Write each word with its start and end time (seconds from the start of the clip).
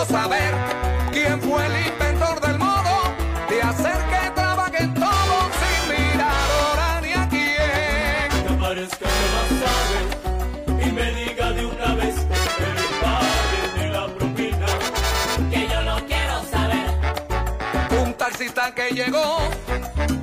Queriendo 0.00 0.04
saber 0.06 0.54
quién 1.12 1.40
fue 1.40 1.66
el 1.66 1.86
inventor 1.86 2.40
del 2.40 2.58
modo 2.58 3.14
de 3.48 3.62
hacer 3.62 3.96
que 4.08 4.30
trabajen 4.30 4.94
todos 4.94 5.44
sin 5.60 5.88
mirar 5.88 6.50
hora 6.62 7.00
ni 7.00 7.12
a 7.12 7.28
quién. 7.28 8.30
Que 8.44 8.56
vas 8.56 9.60
a 9.66 9.82
ver 9.90 10.86
y 10.86 10.92
me 10.92 11.12
diga 11.12 11.52
de 11.52 11.66
una 11.66 11.94
vez 11.94 12.16
el 12.16 12.26
padre 13.00 13.82
de 13.82 13.90
la 13.90 14.06
propina. 14.06 14.66
Que 15.50 15.68
yo 15.68 15.80
lo 15.82 16.06
quiero 16.06 16.44
saber. 16.50 18.02
Un 18.02 18.14
taxista 18.14 18.74
que 18.74 18.90
llegó 18.90 19.38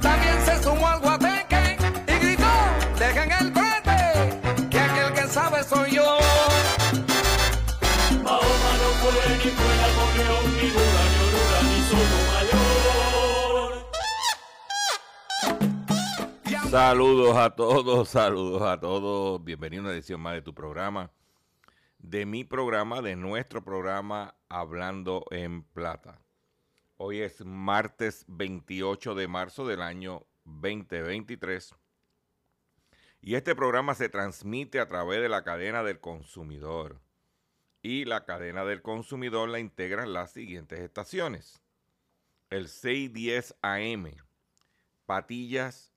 también 0.01 0.45
se 0.45 0.63
sumó 0.63 0.87
al 0.87 1.01
Saludos 16.79 17.35
a 17.35 17.55
todos, 17.55 18.07
saludos 18.07 18.61
a 18.61 18.79
todos. 18.79 19.43
Bienvenido 19.43 19.81
a 19.81 19.85
una 19.85 19.95
edición 19.95 20.21
más 20.21 20.35
de 20.35 20.43
tu 20.43 20.53
programa, 20.53 21.11
de 21.97 22.27
mi 22.27 22.43
programa, 22.43 23.01
de 23.01 23.15
nuestro 23.15 23.63
programa 23.63 24.35
Hablando 24.47 25.25
en 25.31 25.63
Plata. 25.63 26.21
Hoy 26.97 27.21
es 27.21 27.43
martes 27.43 28.25
28 28.27 29.15
de 29.15 29.27
marzo 29.27 29.65
del 29.65 29.81
año 29.81 30.27
2023 30.43 31.73
y 33.21 33.33
este 33.33 33.55
programa 33.55 33.95
se 33.95 34.07
transmite 34.07 34.79
a 34.79 34.87
través 34.87 35.19
de 35.19 35.29
la 35.29 35.43
cadena 35.43 35.81
del 35.81 35.99
consumidor. 35.99 37.01
Y 37.81 38.05
la 38.05 38.23
cadena 38.23 38.65
del 38.65 38.83
consumidor 38.83 39.49
la 39.49 39.57
integran 39.57 40.13
las 40.13 40.31
siguientes 40.31 40.79
estaciones. 40.81 41.59
El 42.51 42.67
610 42.67 43.55
AM, 43.63 44.11
Patillas, 45.07 45.96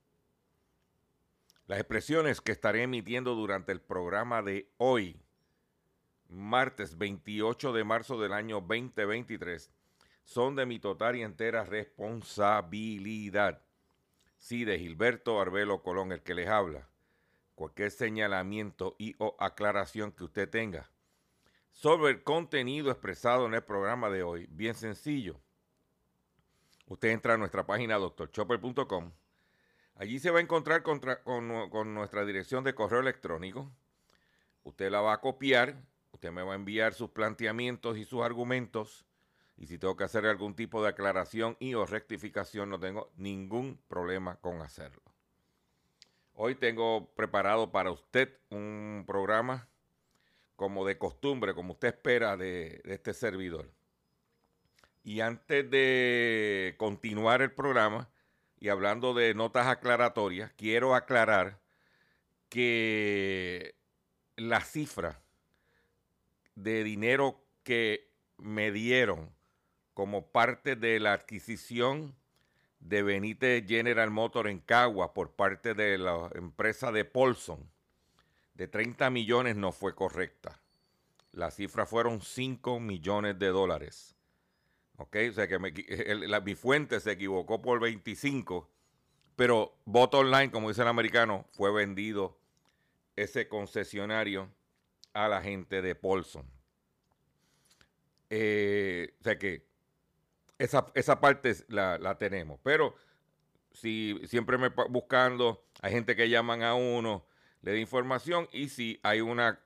Las 1.71 1.79
expresiones 1.79 2.41
que 2.41 2.51
estaré 2.51 2.83
emitiendo 2.83 3.33
durante 3.33 3.71
el 3.71 3.79
programa 3.79 4.41
de 4.41 4.69
hoy, 4.75 5.21
martes 6.27 6.97
28 6.97 7.71
de 7.71 7.85
marzo 7.85 8.19
del 8.19 8.33
año 8.33 8.59
2023, 8.59 9.71
son 10.25 10.57
de 10.57 10.65
mi 10.65 10.79
total 10.79 11.15
y 11.15 11.21
entera 11.21 11.63
responsabilidad. 11.63 13.61
Sí, 14.35 14.65
de 14.65 14.79
Gilberto 14.79 15.39
Arbelo 15.39 15.81
Colón, 15.81 16.11
el 16.11 16.21
que 16.21 16.33
les 16.33 16.49
habla. 16.49 16.89
Cualquier 17.55 17.91
señalamiento 17.91 18.97
y 18.99 19.15
o 19.17 19.37
aclaración 19.39 20.11
que 20.11 20.25
usted 20.25 20.49
tenga 20.49 20.91
sobre 21.71 22.11
el 22.11 22.21
contenido 22.21 22.91
expresado 22.91 23.45
en 23.45 23.53
el 23.53 23.63
programa 23.63 24.09
de 24.09 24.23
hoy, 24.23 24.45
bien 24.51 24.75
sencillo. 24.75 25.39
Usted 26.87 27.11
entra 27.11 27.35
a 27.35 27.37
nuestra 27.37 27.65
página 27.65 27.97
drchopper.com. 27.97 29.13
Allí 30.01 30.17
se 30.17 30.31
va 30.31 30.39
a 30.39 30.41
encontrar 30.41 30.81
contra- 30.81 31.21
con, 31.21 31.69
con 31.69 31.93
nuestra 31.93 32.25
dirección 32.25 32.63
de 32.63 32.73
correo 32.73 33.01
electrónico. 33.01 33.71
Usted 34.63 34.89
la 34.89 34.99
va 34.99 35.13
a 35.13 35.21
copiar. 35.21 35.75
Usted 36.11 36.31
me 36.31 36.41
va 36.41 36.53
a 36.53 36.55
enviar 36.55 36.95
sus 36.95 37.11
planteamientos 37.11 37.99
y 37.99 38.03
sus 38.03 38.23
argumentos. 38.23 39.05
Y 39.57 39.67
si 39.67 39.77
tengo 39.77 39.95
que 39.95 40.03
hacer 40.03 40.25
algún 40.25 40.55
tipo 40.55 40.81
de 40.81 40.89
aclaración 40.89 41.55
y 41.59 41.75
o 41.75 41.85
rectificación, 41.85 42.71
no 42.71 42.79
tengo 42.79 43.11
ningún 43.15 43.79
problema 43.87 44.37
con 44.37 44.63
hacerlo. 44.63 45.03
Hoy 46.33 46.55
tengo 46.55 47.13
preparado 47.13 47.71
para 47.71 47.91
usted 47.91 48.39
un 48.49 49.03
programa 49.05 49.67
como 50.55 50.83
de 50.83 50.97
costumbre, 50.97 51.53
como 51.53 51.73
usted 51.73 51.89
espera 51.89 52.37
de 52.37 52.81
este 52.85 53.13
servidor. 53.13 53.69
Y 55.03 55.19
antes 55.19 55.69
de 55.69 56.73
continuar 56.79 57.43
el 57.43 57.51
programa 57.51 58.10
y 58.61 58.69
hablando 58.69 59.15
de 59.15 59.33
notas 59.33 59.65
aclaratorias, 59.65 60.53
quiero 60.55 60.93
aclarar 60.93 61.59
que 62.47 63.75
la 64.35 64.61
cifra 64.61 65.19
de 66.53 66.83
dinero 66.83 67.43
que 67.63 68.07
me 68.37 68.71
dieron 68.71 69.31
como 69.95 70.27
parte 70.27 70.75
de 70.75 70.99
la 70.99 71.13
adquisición 71.13 72.15
de 72.79 73.01
Benítez 73.01 73.65
General 73.67 74.11
Motor 74.11 74.47
en 74.47 74.59
Cagua 74.59 75.13
por 75.13 75.31
parte 75.31 75.73
de 75.73 75.97
la 75.97 76.29
empresa 76.35 76.91
de 76.91 77.03
Paulson 77.03 77.67
de 78.53 78.67
30 78.67 79.09
millones 79.09 79.55
no 79.55 79.71
fue 79.71 79.95
correcta. 79.95 80.61
La 81.31 81.49
cifra 81.49 81.87
fueron 81.87 82.21
5 82.21 82.79
millones 82.79 83.39
de 83.39 83.47
dólares. 83.47 84.15
¿Ok? 85.01 85.17
O 85.29 85.33
sea 85.33 85.47
que 85.47 85.57
me 85.59 85.69
el- 85.87 86.29
la- 86.29 86.41
mi 86.41 86.53
fuente 86.55 86.99
se 86.99 87.11
equivocó 87.11 87.61
por 87.61 87.79
25, 87.79 88.69
pero 89.35 89.73
voto 89.85 90.19
online, 90.19 90.51
como 90.51 90.69
dice 90.69 90.83
el 90.83 90.87
americano, 90.87 91.45
fue 91.53 91.71
vendido 91.71 92.37
ese 93.15 93.47
concesionario 93.47 94.49
a 95.13 95.27
la 95.27 95.41
gente 95.41 95.81
de 95.81 95.95
Paulson. 95.95 96.45
Eh, 98.29 99.15
o 99.19 99.23
sea 99.23 99.37
que 99.37 99.65
esa, 100.59 100.85
esa 100.93 101.19
parte 101.19 101.55
la, 101.67 101.97
la 101.97 102.17
tenemos. 102.17 102.59
Pero 102.63 102.95
si 103.73 104.19
siempre 104.25 104.57
me 104.57 104.69
buscando, 104.89 105.65
hay 105.81 105.91
gente 105.93 106.15
que 106.15 106.29
llaman 106.29 106.63
a 106.63 106.75
uno, 106.75 107.25
le 107.61 107.71
da 107.73 107.77
información 107.77 108.47
y 108.51 108.69
si 108.69 108.99
hay 109.03 109.21
una 109.21 109.59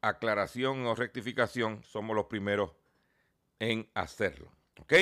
aclaración 0.00 0.86
o 0.86 0.94
rectificación, 0.94 1.82
somos 1.84 2.16
los 2.16 2.26
primeros 2.26 2.72
en 3.62 3.88
hacerlo. 3.94 4.50
¿Ok? 4.80 4.92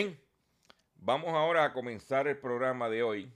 Vamos 0.96 1.30
ahora 1.30 1.64
a 1.64 1.72
comenzar 1.72 2.28
el 2.28 2.36
programa 2.36 2.90
de 2.90 3.02
hoy 3.02 3.32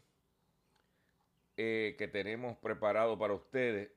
eh, 1.56 1.94
que 1.96 2.08
tenemos 2.08 2.58
preparado 2.58 3.18
para 3.18 3.32
ustedes 3.32 3.90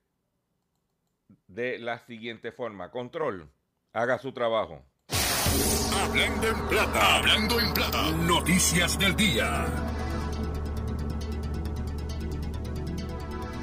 de 1.47 1.79
la 1.79 2.00
siguiente 2.00 2.53
forma. 2.53 2.91
Control, 2.91 3.51
haga 3.91 4.18
su 4.19 4.31
trabajo. 4.31 4.81
Hablando 6.01 6.47
en 6.47 6.68
plata. 6.69 7.18
Hablando 7.18 7.59
en 7.59 7.74
plata. 7.74 8.12
Noticias 8.25 8.97
del 8.97 9.13
día. 9.18 9.65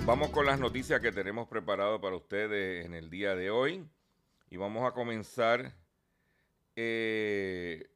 Vamos 0.05 0.29
con 0.29 0.45
las 0.45 0.61
noticias 0.61 1.01
que 1.01 1.13
tenemos 1.13 1.49
preparado 1.49 1.99
para 1.99 2.15
ustedes 2.15 2.85
en 2.85 2.93
el 2.93 3.09
día 3.09 3.35
de 3.35 3.49
hoy. 3.51 3.89
Y 4.51 4.59
vamos 4.59 4.87
a 4.87 4.93
comenzar 4.93 5.73
eh, 6.77 7.89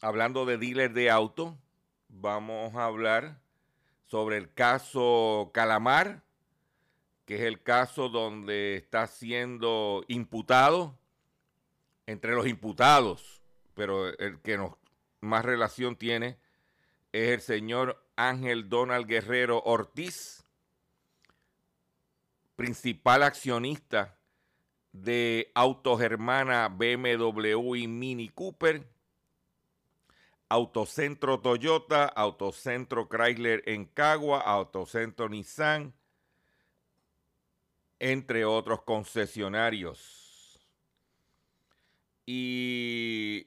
hablando 0.00 0.44
de 0.46 0.58
dealer 0.58 0.92
de 0.92 1.10
auto. 1.10 1.58
Vamos 2.08 2.74
a 2.74 2.84
hablar 2.84 3.40
sobre 4.06 4.36
el 4.36 4.52
caso 4.52 5.50
Calamar, 5.54 6.22
que 7.24 7.36
es 7.36 7.40
el 7.42 7.62
caso 7.62 8.08
donde 8.08 8.76
está 8.76 9.06
siendo 9.06 10.04
imputado, 10.08 10.98
entre 12.06 12.32
los 12.32 12.46
imputados, 12.46 13.42
pero 13.74 14.08
el 14.18 14.40
que 14.40 14.58
nos 14.58 14.72
más 15.20 15.44
relación 15.44 15.96
tiene 15.96 16.36
es 17.12 17.28
el 17.30 17.40
señor 17.40 18.04
Ángel 18.16 18.68
Donald 18.68 19.06
Guerrero 19.06 19.62
Ortiz 19.64 20.44
principal 22.56 23.22
accionista 23.22 24.18
de 24.92 25.50
Autos 25.54 26.00
Hermana 26.00 26.68
BMW 26.68 27.74
y 27.76 27.88
Mini 27.88 28.28
Cooper, 28.28 28.86
Autocentro 30.48 31.40
Toyota, 31.40 32.04
Autocentro 32.04 33.08
Chrysler 33.08 33.62
en 33.66 33.86
Cagua, 33.86 34.40
Autocentro 34.40 35.28
Nissan, 35.28 35.94
entre 37.98 38.44
otros 38.44 38.82
concesionarios. 38.82 40.60
Y 42.26 43.46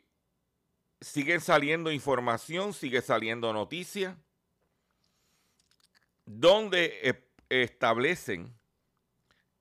sigue 1.00 1.39
saliendo 1.39 1.91
información, 1.91 2.74
sigue 2.74 3.01
saliendo 3.01 3.53
noticia, 3.53 4.18
donde 6.25 7.00
eh, 7.03 7.24
establecen 7.50 8.51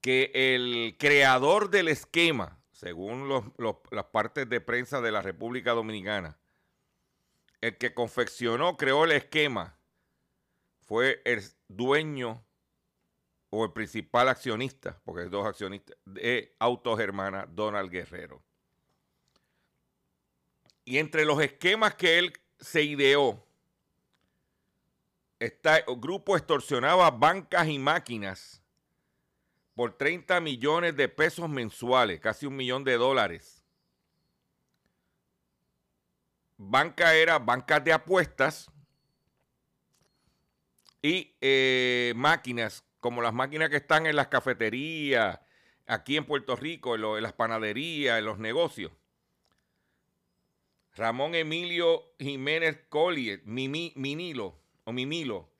que 0.05 0.31
el 0.35 0.97
creador 0.99 1.71
del 1.71 1.89
esquema, 1.89 2.61
según 2.73 3.55
las 3.91 4.05
partes 4.05 4.47
de 4.47 4.61
prensa 4.61 5.01
de 5.01 5.11
la 5.11 5.23
República 5.23 5.73
Dominicana, 5.73 6.37
el 7.63 7.79
que 7.79 7.95
confeccionó, 7.95 8.77
creó 8.77 9.05
el 9.05 9.13
esquema, 9.13 9.79
fue 10.83 11.23
el 11.25 11.43
dueño 11.69 12.45
o 13.49 13.65
el 13.65 13.73
principal 13.73 14.29
accionista, 14.29 15.01
porque 15.07 15.23
hay 15.23 15.31
dos 15.31 15.47
accionistas, 15.47 15.97
de 16.05 16.55
Autos 16.59 17.01
Hermana, 17.01 17.47
Donald 17.51 17.91
Guerrero. 17.91 18.43
Y 20.85 20.99
entre 20.99 21.25
los 21.25 21.41
esquemas 21.41 21.95
que 21.95 22.19
él 22.19 22.35
se 22.61 22.83
ideó, 22.83 23.43
está, 25.39 25.79
el 25.79 25.97
grupo 25.97 26.37
extorsionaba 26.37 27.11
bancas 27.11 27.69
y 27.69 27.79
máquinas 27.79 28.64
por 29.75 29.97
30 29.97 30.41
millones 30.41 30.97
de 30.97 31.09
pesos 31.09 31.49
mensuales, 31.49 32.21
casi 32.21 32.47
un 32.47 32.57
millón 32.57 32.85
de 32.85 32.97
dólares. 32.97 33.65
Banca 36.57 37.15
era 37.15 37.39
bancas 37.39 37.83
de 37.85 37.93
apuestas 37.93 38.71
y 41.03 41.35
eh, 41.41 42.13
máquinas, 42.17 42.85
como 43.01 43.21
las 43.21 43.35
máquinas 43.35 43.69
que 43.69 43.77
están 43.77 44.07
en 44.07 44.17
las 44.17 44.29
cafeterías, 44.29 45.41
aquí 45.87 46.17
en 46.17 46.25
Puerto 46.25 46.57
Rico, 46.57 46.95
en, 46.95 47.05
en 47.05 47.23
las 47.23 47.33
panaderías, 47.33 48.19
en 48.19 48.25
los 48.25 48.39
negocios. 48.39 48.93
Ramón 50.95 51.35
Emilio 51.35 52.15
Jiménez 52.21 52.79
Collier, 52.89 53.43
Mimi- 53.45 53.93
Minilo, 53.97 54.57
o 54.85 54.93
Mimilo, 54.93 55.51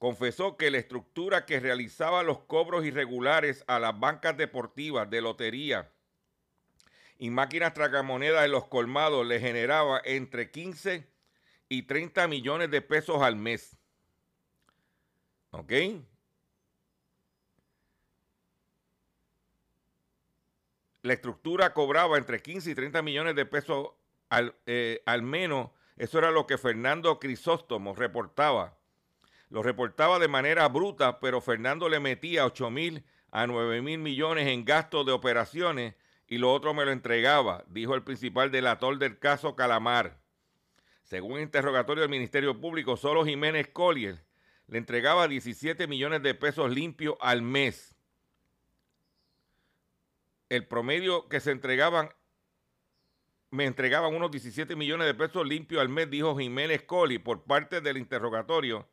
confesó 0.00 0.56
que 0.56 0.70
la 0.70 0.78
estructura 0.78 1.44
que 1.44 1.60
realizaba 1.60 2.22
los 2.22 2.38
cobros 2.38 2.86
irregulares 2.86 3.64
a 3.66 3.78
las 3.78 4.00
bancas 4.00 4.34
deportivas 4.34 5.10
de 5.10 5.20
lotería 5.20 5.92
y 7.18 7.28
máquinas 7.28 7.74
tragamonedas 7.74 8.46
en 8.46 8.50
los 8.50 8.64
colmados 8.64 9.26
le 9.26 9.38
generaba 9.38 10.00
entre 10.02 10.50
15 10.50 11.06
y 11.68 11.82
30 11.82 12.28
millones 12.28 12.70
de 12.70 12.80
pesos 12.80 13.20
al 13.20 13.36
mes. 13.36 13.76
¿Ok? 15.50 15.72
La 21.02 21.12
estructura 21.12 21.74
cobraba 21.74 22.16
entre 22.16 22.40
15 22.40 22.70
y 22.70 22.74
30 22.74 23.02
millones 23.02 23.36
de 23.36 23.44
pesos 23.44 23.90
al, 24.30 24.56
eh, 24.64 25.02
al 25.04 25.20
menos. 25.20 25.72
Eso 25.98 26.16
era 26.16 26.30
lo 26.30 26.46
que 26.46 26.56
Fernando 26.56 27.20
Crisóstomo 27.20 27.94
reportaba 27.94 28.79
lo 29.50 29.62
reportaba 29.64 30.18
de 30.18 30.28
manera 30.28 30.68
bruta, 30.68 31.18
pero 31.18 31.40
Fernando 31.40 31.88
le 31.88 32.00
metía 32.00 32.46
8 32.46 32.70
mil 32.70 33.04
a 33.32 33.46
9 33.46 33.82
mil 33.82 33.98
millones 33.98 34.46
en 34.48 34.64
gastos 34.64 35.04
de 35.04 35.12
operaciones 35.12 35.94
y 36.28 36.38
lo 36.38 36.52
otro 36.52 36.72
me 36.72 36.84
lo 36.84 36.92
entregaba, 36.92 37.64
dijo 37.68 37.96
el 37.96 38.04
principal 38.04 38.52
delator 38.52 38.98
del 38.98 39.18
caso 39.18 39.56
Calamar. 39.56 40.20
Según 41.02 41.40
interrogatorio 41.40 42.02
del 42.02 42.10
Ministerio 42.10 42.60
Público, 42.60 42.96
solo 42.96 43.24
Jiménez 43.24 43.68
Collier 43.72 44.24
le 44.68 44.78
entregaba 44.78 45.26
17 45.26 45.88
millones 45.88 46.22
de 46.22 46.34
pesos 46.34 46.70
limpios 46.70 47.16
al 47.20 47.42
mes. 47.42 47.96
El 50.48 50.68
promedio 50.68 51.28
que 51.28 51.40
se 51.40 51.50
entregaban, 51.50 52.10
me 53.50 53.64
entregaban 53.64 54.14
unos 54.14 54.30
17 54.30 54.76
millones 54.76 55.08
de 55.08 55.14
pesos 55.14 55.44
limpios 55.44 55.80
al 55.80 55.88
mes, 55.88 56.08
dijo 56.08 56.38
Jiménez 56.38 56.82
Collier 56.82 57.20
por 57.20 57.42
parte 57.42 57.80
del 57.80 57.96
interrogatorio 57.96 58.88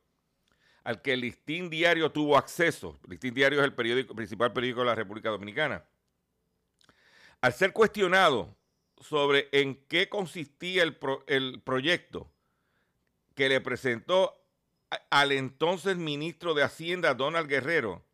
al 0.87 1.01
que 1.01 1.11
el 1.11 1.19
Listín 1.19 1.69
Diario 1.69 2.13
tuvo 2.13 2.37
acceso. 2.37 2.97
Listín 3.09 3.33
Diario 3.33 3.59
es 3.59 3.65
el 3.65 3.73
periódico, 3.73 4.15
principal 4.15 4.53
periódico 4.53 4.79
de 4.79 4.85
la 4.85 4.95
República 4.95 5.29
Dominicana. 5.29 5.83
Al 7.41 7.51
ser 7.51 7.73
cuestionado 7.73 8.55
sobre 9.01 9.49
en 9.51 9.83
qué 9.89 10.07
consistía 10.07 10.83
el, 10.83 10.97
el 11.27 11.61
proyecto 11.61 12.31
que 13.35 13.49
le 13.49 13.59
presentó 13.59 14.41
al 15.09 15.33
entonces 15.33 15.97
ministro 15.97 16.53
de 16.53 16.63
Hacienda, 16.63 17.15
Donald 17.15 17.49
Guerrero, 17.49 18.05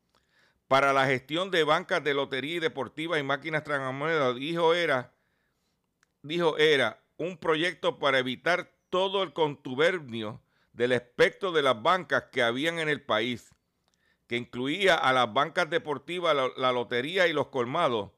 para 0.67 0.93
la 0.93 1.05
gestión 1.05 1.51
de 1.51 1.63
bancas 1.63 2.03
de 2.03 2.15
lotería 2.15 2.55
y 2.55 2.59
deportiva 2.59 3.19
y 3.19 3.23
máquinas 3.23 3.63
tragamonedas, 3.63 4.35
dijo 4.35 4.73
era, 4.73 5.13
dijo 6.23 6.57
era 6.57 7.03
un 7.17 7.37
proyecto 7.37 7.99
para 7.99 8.17
evitar 8.17 8.73
todo 8.89 9.21
el 9.21 9.31
contubernio 9.31 10.41
del 10.73 10.91
espectro 10.91 11.51
de 11.51 11.61
las 11.61 11.81
bancas 11.81 12.25
que 12.31 12.43
habían 12.43 12.79
en 12.79 12.89
el 12.89 13.01
país, 13.01 13.53
que 14.27 14.37
incluía 14.37 14.95
a 14.95 15.13
las 15.13 15.31
bancas 15.31 15.69
deportivas, 15.69 16.35
la, 16.35 16.49
la 16.57 16.71
lotería 16.71 17.27
y 17.27 17.33
los 17.33 17.47
colmados, 17.47 18.11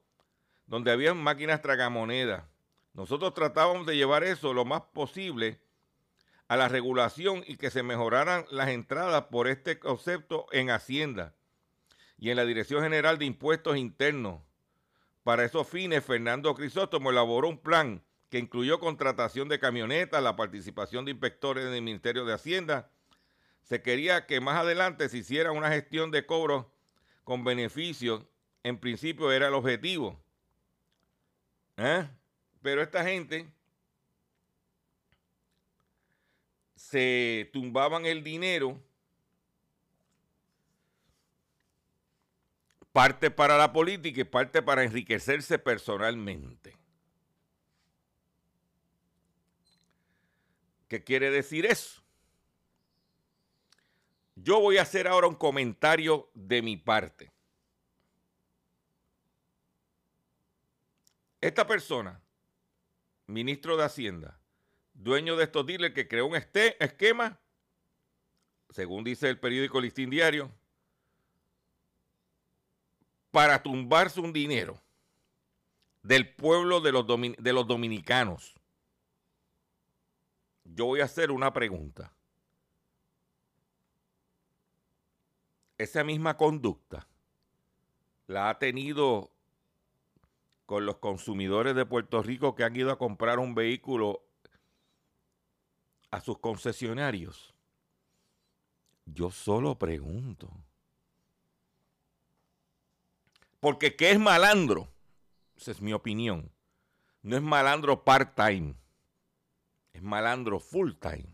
donde 0.66 0.92
habían 0.92 1.18
máquinas 1.22 1.62
tragamonedas. 1.62 2.44
Nosotros 2.94 3.34
tratábamos 3.34 3.86
de 3.86 3.98
llevar 3.98 4.24
eso 4.24 4.54
lo 4.54 4.66
más 4.66 4.82
posible 4.94 5.60
a 6.48 6.56
la 6.56 6.68
regulación 6.68 7.44
y 7.46 7.58
que 7.58 7.70
se 7.70 7.84
mejoraran 7.84 8.46
las 8.52 8.70
entradas 8.70 9.26
por 9.26 9.48
este 9.48 9.80
concepto 9.80 10.48
en 10.52 10.70
Hacienda 10.70 11.34
y 12.18 12.30
en 12.30 12.38
la 12.38 12.46
Dirección 12.46 12.84
General 12.84 13.18
de 13.18 13.26
Impuestos 13.26 13.78
Internos. 13.78 14.42
Para 15.24 15.44
esos 15.44 15.68
fines, 15.68 16.06
Fernando 16.06 16.54
Crisóstomo 16.54 17.10
elaboró 17.10 17.50
un 17.50 17.58
plan 17.58 18.04
que 18.30 18.40
incluyó 18.40 18.80
contratación 18.80 19.48
de 19.50 19.60
camionetas, 19.60 20.22
la 20.22 20.36
participación 20.36 21.06
de 21.06 21.12
inspectores 21.12 21.66
del 21.66 21.82
Ministerio 21.82 22.26
de 22.26 22.34
Hacienda. 22.34 22.90
Se 23.64 23.82
quería 23.82 24.26
que 24.26 24.42
más 24.42 24.58
adelante 24.58 25.10
se 25.10 25.20
hiciera 25.20 25.52
una 25.52 25.70
gestión 25.70 26.12
de 26.12 26.26
cobros 26.26 26.66
con 27.24 27.44
beneficios. 27.44 28.24
En 28.64 28.80
principio 28.80 29.32
era 29.32 29.48
el 29.48 29.54
objetivo. 29.54 30.20
¿Eh? 31.78 32.08
Pero 32.62 32.82
esta 32.82 33.04
gente 33.04 33.48
se 36.76 37.50
tumbaban 37.52 38.06
el 38.06 38.24
dinero, 38.24 38.80
parte 42.92 43.30
para 43.30 43.58
la 43.58 43.74
política 43.74 44.22
y 44.22 44.24
parte 44.24 44.62
para 44.62 44.84
enriquecerse 44.84 45.60
personalmente. 45.60 46.85
¿Qué 50.96 51.04
quiere 51.04 51.30
decir 51.30 51.66
eso? 51.66 52.02
Yo 54.34 54.62
voy 54.62 54.78
a 54.78 54.84
hacer 54.84 55.10
ahora 55.10 55.28
un 55.28 55.36
comentario 55.36 56.30
de 56.34 56.62
mi 56.62 56.78
parte. 56.78 57.34
Esta 61.42 61.68
persona, 61.68 62.22
ministro 63.28 63.76
de 63.76 63.84
Hacienda, 63.84 64.40
dueño 64.94 65.36
de 65.36 65.44
estos 65.44 65.66
dealers 65.66 65.94
que 65.94 66.08
creó 66.08 66.28
un 66.28 66.38
este, 66.38 66.82
esquema, 66.82 67.42
según 68.70 69.04
dice 69.04 69.28
el 69.28 69.38
periódico 69.38 69.82
Listín 69.82 70.10
Diario, 70.10 70.50
para 73.32 73.62
tumbarse 73.62 74.22
un 74.22 74.32
dinero 74.32 74.82
del 76.04 76.34
pueblo 76.34 76.80
de 76.80 76.94
los, 76.94 77.06
de 77.06 77.52
los 77.52 77.68
dominicanos. 77.68 78.56
Yo 80.66 80.86
voy 80.86 81.00
a 81.02 81.06
hacer 81.06 81.32
una 81.32 81.54
pregunta. 81.54 82.12
Esa 85.78 86.04
misma 86.04 86.36
conducta 86.38 87.08
la 88.28 88.50
ha 88.50 88.60
tenido 88.60 89.32
con 90.66 90.86
los 90.86 90.98
consumidores 90.98 91.76
de 91.76 91.86
Puerto 91.86 92.24
Rico 92.24 92.56
que 92.56 92.64
han 92.64 92.76
ido 92.76 92.92
a 92.92 92.98
comprar 92.98 93.40
un 93.40 93.54
vehículo 93.54 94.24
a 96.12 96.22
sus 96.22 96.40
concesionarios. 96.40 97.54
Yo 99.06 99.30
solo 99.30 99.78
pregunto. 99.78 100.50
Porque 103.60 103.96
¿qué 103.96 104.12
es 104.12 104.20
malandro? 104.20 104.88
Esa 105.56 105.72
es 105.72 105.82
mi 105.82 105.94
opinión. 105.94 106.52
No 107.22 107.36
es 107.36 107.44
malandro 107.44 108.04
part-time. 108.04 108.76
Es 109.96 110.04
malandro 110.04 110.60
full-time. 110.60 111.34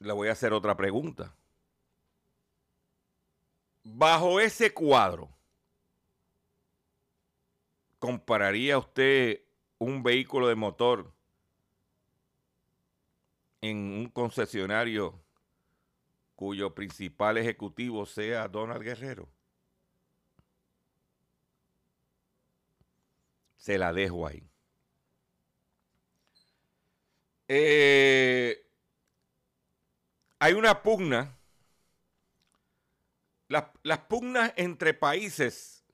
Le 0.00 0.12
voy 0.12 0.28
a 0.28 0.32
hacer 0.32 0.52
otra 0.52 0.76
pregunta. 0.76 1.34
Bajo 3.82 4.38
ese 4.38 4.74
cuadro, 4.74 5.30
¿compararía 7.98 8.76
usted 8.76 9.40
un 9.78 10.02
vehículo 10.02 10.48
de 10.48 10.54
motor 10.54 11.10
en 13.62 13.78
un 13.78 14.10
concesionario 14.10 15.18
cuyo 16.34 16.74
principal 16.74 17.38
ejecutivo 17.38 18.04
sea 18.04 18.48
Donald 18.48 18.82
Guerrero? 18.82 19.30
Se 23.66 23.78
la 23.78 23.92
dejo 23.92 24.28
ahí. 24.28 24.48
Eh, 27.48 28.64
hay 30.38 30.52
una 30.52 30.84
pugna. 30.84 31.36
Las, 33.48 33.64
las, 33.82 33.98
pugnas 33.98 34.52
entre 34.54 34.94
países 34.94 35.84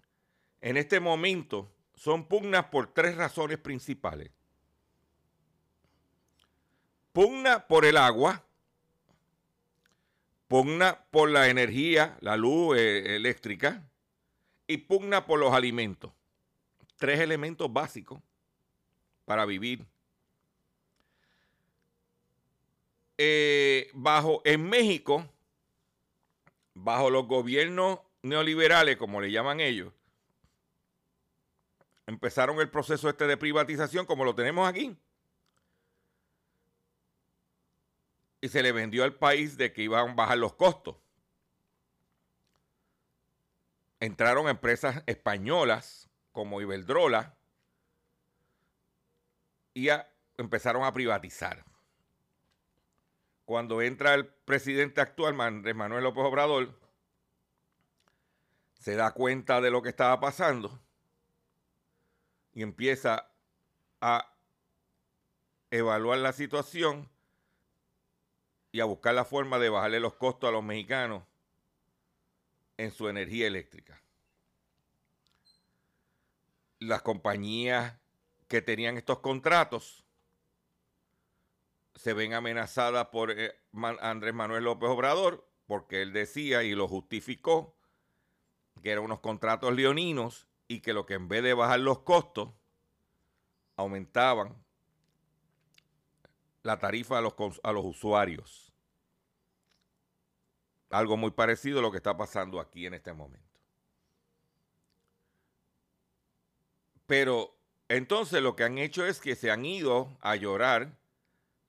en 0.61 0.77
este 0.77 1.01
momento 1.01 1.73
son 1.95 2.29
pugnas 2.29 2.67
por 2.67 2.93
tres 2.93 3.17
razones 3.17 3.57
principales. 3.57 4.31
Pugna 7.15 7.67
por 7.69 7.87
el 7.87 7.97
agua, 7.97 8.45
pugna 10.47 11.07
por 11.11 11.31
la 11.31 11.49
energía, 11.49 12.19
la 12.21 12.37
luz 12.37 12.77
eh, 12.77 13.17
eléctrica 13.17 13.89
y 14.67 14.77
pugna 14.77 15.25
por 15.25 15.41
los 15.41 15.55
alimentos. 15.55 16.13
Tres 17.03 17.19
elementos 17.19 17.73
básicos 17.73 18.23
para 19.25 19.45
vivir. 19.45 19.85
Eh, 23.19 23.91
bajo 23.93 24.41
en 24.45 24.63
México, 24.69 25.29
bajo 26.75 27.11
los 27.11 27.27
gobiernos 27.27 27.99
neoliberales, 28.23 28.99
como 28.99 29.21
le 29.21 29.33
llaman 29.33 29.59
ellos, 29.59 29.93
empezaron 32.07 32.61
el 32.61 32.71
proceso 32.71 33.09
este 33.09 33.27
de 33.27 33.37
privatización 33.37 34.07
como 34.07 34.25
lo 34.25 34.37
tenemos 34.37 34.69
aquí. 34.69 34.97
Y 38.41 38.49
se 38.49 38.63
le 38.63 38.71
vendió 38.71 39.03
al 39.03 39.17
país 39.17 39.57
de 39.57 39.73
que 39.73 39.83
iban 39.83 40.11
a 40.11 40.15
bajar 40.15 40.39
los 40.39 40.55
costos. 40.55 40.95
Entraron 43.99 44.49
empresas 44.49 45.03
españolas 45.07 46.12
como 46.33 46.61
Iberdrola 46.61 47.37
y 49.75 49.89
empezaron 50.37 50.85
a 50.85 50.93
privatizar 50.93 51.65
cuando 53.45 53.83
entra 53.83 54.15
el 54.15 54.27
presidente 54.27 55.01
actual, 55.01 55.39
Andrés 55.41 55.75
Manuel 55.75 56.05
López 56.05 56.25
Obrador, 56.25 56.79
se 58.79 58.97
da 58.97 59.13
cuenta 59.13 59.61
de 59.61 59.71
lo 59.71 59.83
que 59.83 59.91
estaba 59.91 60.19
pasando 60.21 60.81
y 62.55 62.63
empieza 62.63 63.31
a 64.01 64.35
evaluar 65.71 66.19
la 66.19 66.33
situación 66.33 67.09
y 68.73 68.81
a 68.81 68.85
buscar 68.85 69.15
la 69.15 69.25
forma 69.25 69.59
de 69.59 69.69
bajarle 69.69 70.01
los 70.01 70.15
costos 70.15 70.49
a 70.49 70.53
los 70.53 70.65
mexicanos 70.65 71.23
en 72.77 72.91
su 72.91 73.09
energía 73.09 73.47
eléctrica. 73.47 74.02
Las 76.83 77.03
compañías 77.03 77.99
que 78.49 78.63
tenían 78.63 78.97
estos 78.97 79.21
contratos 79.21 80.05
se 81.95 82.13
ven 82.13 82.35
amenazadas 82.35 83.07
por 83.07 83.31
eh, 83.31 83.55
Andrés 84.01 84.35
Manuel 84.35 84.65
López 84.65 84.89
Obrador, 84.91 85.49
porque 85.67 86.03
él 86.03 86.13
decía 86.13 86.63
y 86.63 86.75
lo 86.75 86.89
justificó 86.89 87.77
que 88.83 88.91
eran 88.91 89.05
unos 89.05 89.21
contratos 89.21 89.73
leoninos 89.75 90.49
y 90.69 90.81
que 90.81 90.93
lo 90.93 91.07
que 91.07 91.15
en 91.15 91.29
vez 91.29 91.43
de 91.43 91.55
bajar 91.55 91.81
los 91.81 92.01
costos, 92.01 92.51
aumentaban 93.77 94.57
la 96.63 96.79
tarifa 96.79 97.19
a 97.19 97.21
los, 97.21 97.35
a 97.63 97.73
los 97.73 97.85
usuarios. 97.85 98.73
Algo 100.91 101.17
muy 101.17 101.31
parecido 101.31 101.79
a 101.79 101.83
lo 101.83 101.91
que 101.91 101.97
está 101.99 102.17
pasando 102.17 102.61
aquí 102.61 102.87
en 102.87 102.95
este 102.95 103.13
momento. 103.13 103.52
Pero 107.13 107.55
entonces 107.91 108.41
lo 108.41 108.57
que 108.57 108.65
han 108.65 108.79
hecho 108.79 109.05
es 109.05 109.21
que 109.21 109.37
se 109.37 109.51
han 109.51 109.67
ido 109.67 110.17
a 110.23 110.35
llorar 110.35 110.97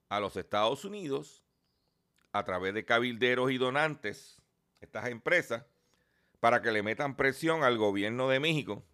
a 0.08 0.18
los 0.18 0.38
Estados 0.38 0.86
Unidos 0.86 1.44
a 2.32 2.44
través 2.44 2.72
de 2.72 2.86
cabilderos 2.86 3.50
y 3.50 3.58
donantes, 3.58 4.40
estas 4.80 5.10
empresas, 5.10 5.66
para 6.40 6.62
que 6.62 6.72
le 6.72 6.82
metan 6.82 7.14
presión 7.14 7.62
al 7.62 7.76
gobierno 7.76 8.30
de 8.30 8.40
México, 8.40 8.86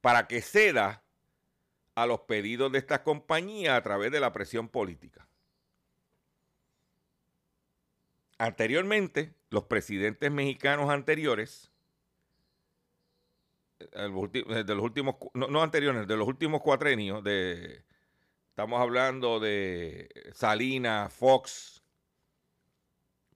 para 0.00 0.28
que 0.28 0.40
ceda 0.40 1.02
a 1.96 2.06
los 2.06 2.20
pedidos 2.20 2.70
de 2.70 2.78
estas 2.78 3.00
compañías 3.00 3.76
a 3.76 3.82
través 3.82 4.12
de 4.12 4.20
la 4.20 4.32
presión 4.32 4.68
política. 4.68 5.26
Anteriormente, 8.38 9.34
los 9.50 9.64
presidentes 9.64 10.30
mexicanos 10.30 10.90
anteriores, 10.90 11.71
de 13.90 14.74
los 14.74 14.84
últimos, 14.84 15.16
no, 15.34 15.62
anteriores, 15.62 16.06
de 16.06 16.16
los 16.16 16.28
últimos 16.28 16.60
cuatrenios, 16.60 17.22
de 17.24 17.84
Estamos 18.52 18.82
hablando 18.82 19.40
de 19.40 20.30
Salina, 20.34 21.08
Fox, 21.08 21.82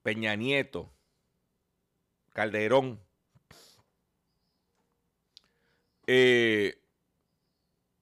Peña 0.02 0.36
Nieto, 0.36 0.92
Calderón. 2.34 3.00
Eh, 6.06 6.78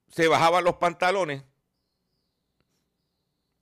se 0.09 0.27
bajaban 0.27 0.65
los 0.65 0.75
pantalones 0.75 1.45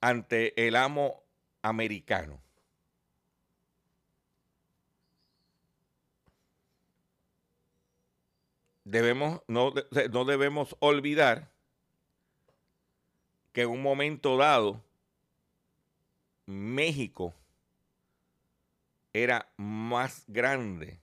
ante 0.01 0.67
el 0.67 0.75
amo 0.75 1.23
americano. 1.61 2.42
Debemos, 8.85 9.41
no, 9.47 9.73
no 10.11 10.25
debemos 10.25 10.75
olvidar 10.79 11.51
que 13.53 13.61
en 13.61 13.69
un 13.69 13.81
momento 13.81 14.35
dado 14.35 14.83
México 16.45 17.33
era 19.13 19.47
más 19.57 20.25
grande 20.27 20.99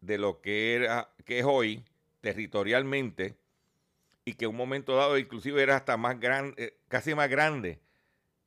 de 0.00 0.18
lo 0.18 0.40
que 0.40 0.74
era 0.74 1.08
que 1.24 1.38
es 1.38 1.44
hoy 1.44 1.84
territorialmente 2.20 3.36
y 4.24 4.34
que 4.34 4.44
en 4.44 4.50
un 4.50 4.56
momento 4.56 4.94
dado 4.94 5.18
inclusive 5.18 5.62
era 5.62 5.76
hasta 5.76 5.96
más 5.96 6.20
grande, 6.20 6.62
eh, 6.62 6.78
casi 6.88 7.14
más 7.14 7.28
grande 7.28 7.80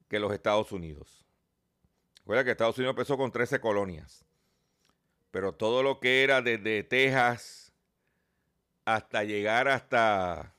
que 0.08 0.20
los 0.20 0.32
Estados 0.32 0.72
Unidos. 0.72 1.26
Recuerda 2.20 2.44
que 2.44 2.52
Estados 2.52 2.78
Unidos 2.78 2.94
empezó 2.94 3.18
con 3.18 3.32
13 3.32 3.60
colonias, 3.60 4.26
pero 5.32 5.54
todo 5.54 5.84
lo 5.84 6.00
que 6.00 6.24
era 6.24 6.42
desde 6.42 6.84
Texas 6.84 7.65
hasta 8.86 9.24
llegar 9.24 9.68
hasta 9.68 10.54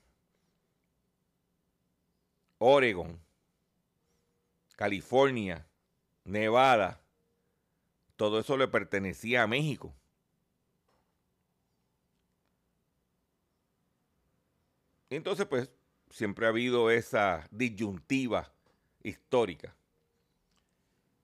Oregon, 2.58 3.20
California, 4.74 5.66
Nevada, 6.24 7.00
todo 8.16 8.40
eso 8.40 8.56
le 8.56 8.68
pertenecía 8.68 9.44
a 9.44 9.46
México. 9.46 9.94
Entonces, 15.08 15.46
pues, 15.46 15.70
siempre 16.10 16.46
ha 16.46 16.48
habido 16.48 16.90
esa 16.90 17.46
disyuntiva 17.50 18.52
histórica. 19.02 19.76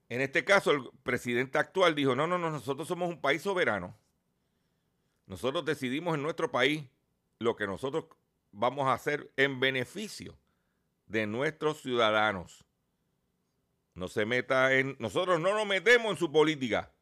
En 0.09 0.21
este 0.21 0.44
caso, 0.44 0.71
el 0.71 0.90
presidente 1.02 1.59
actual 1.59 1.94
dijo, 1.94 2.14
no, 2.14 2.26
no, 2.26 2.38
no, 2.38 2.50
nosotros 2.50 2.87
somos 2.87 3.09
un 3.09 3.21
país 3.21 3.42
soberano. 3.42 3.97
Nosotros 5.33 5.65
decidimos 5.65 6.15
en 6.15 6.23
nuestro 6.23 6.53
país 6.53 6.85
lo 7.39 7.57
que 7.57 7.67
nosotros 7.67 8.05
vamos 8.51 8.87
a 8.87 8.93
hacer 8.93 9.33
en 9.39 9.61
beneficio 9.61 10.37
de 11.07 11.27
nuestros 11.27 11.81
ciudadanos. 11.81 12.67
No 13.95 14.09
se 14.09 14.27
meta 14.27 14.75
en... 14.75 14.95
Nosotros 14.99 15.41
no 15.41 15.55
nos 15.55 15.67
metemos 15.67 16.11
en 16.11 16.19
su 16.19 16.31
política. 16.31 16.93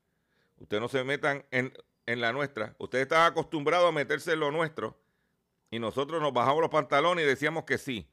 Ustedes 0.58 0.80
no 0.80 0.88
se 0.88 1.02
metan 1.02 1.44
en, 1.50 1.76
en 2.06 2.20
la 2.20 2.32
nuestra. 2.32 2.76
Ustedes 2.78 3.02
están 3.02 3.32
acostumbrados 3.32 3.88
a 3.88 3.92
meterse 3.92 4.34
en 4.34 4.38
lo 4.38 4.52
nuestro 4.52 4.96
y 5.68 5.80
nosotros 5.80 6.22
nos 6.22 6.32
bajamos 6.32 6.60
los 6.60 6.70
pantalones 6.70 7.24
y 7.24 7.28
decíamos 7.28 7.64
que 7.64 7.78
sí. 7.78 8.08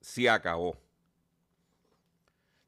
Se 0.00 0.30
acabó. 0.30 0.80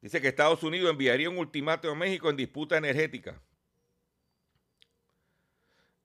Dice 0.01 0.21
que 0.21 0.27
Estados 0.27 0.65
Unidos 0.65 0.91
enviaría 0.91 1.31
un 1.31 1.39
ultimátum 1.39 1.93
a 1.93 1.95
México 1.95 2.29
en 2.29 2.37
disputa 2.37 2.77
energética. 2.77 3.41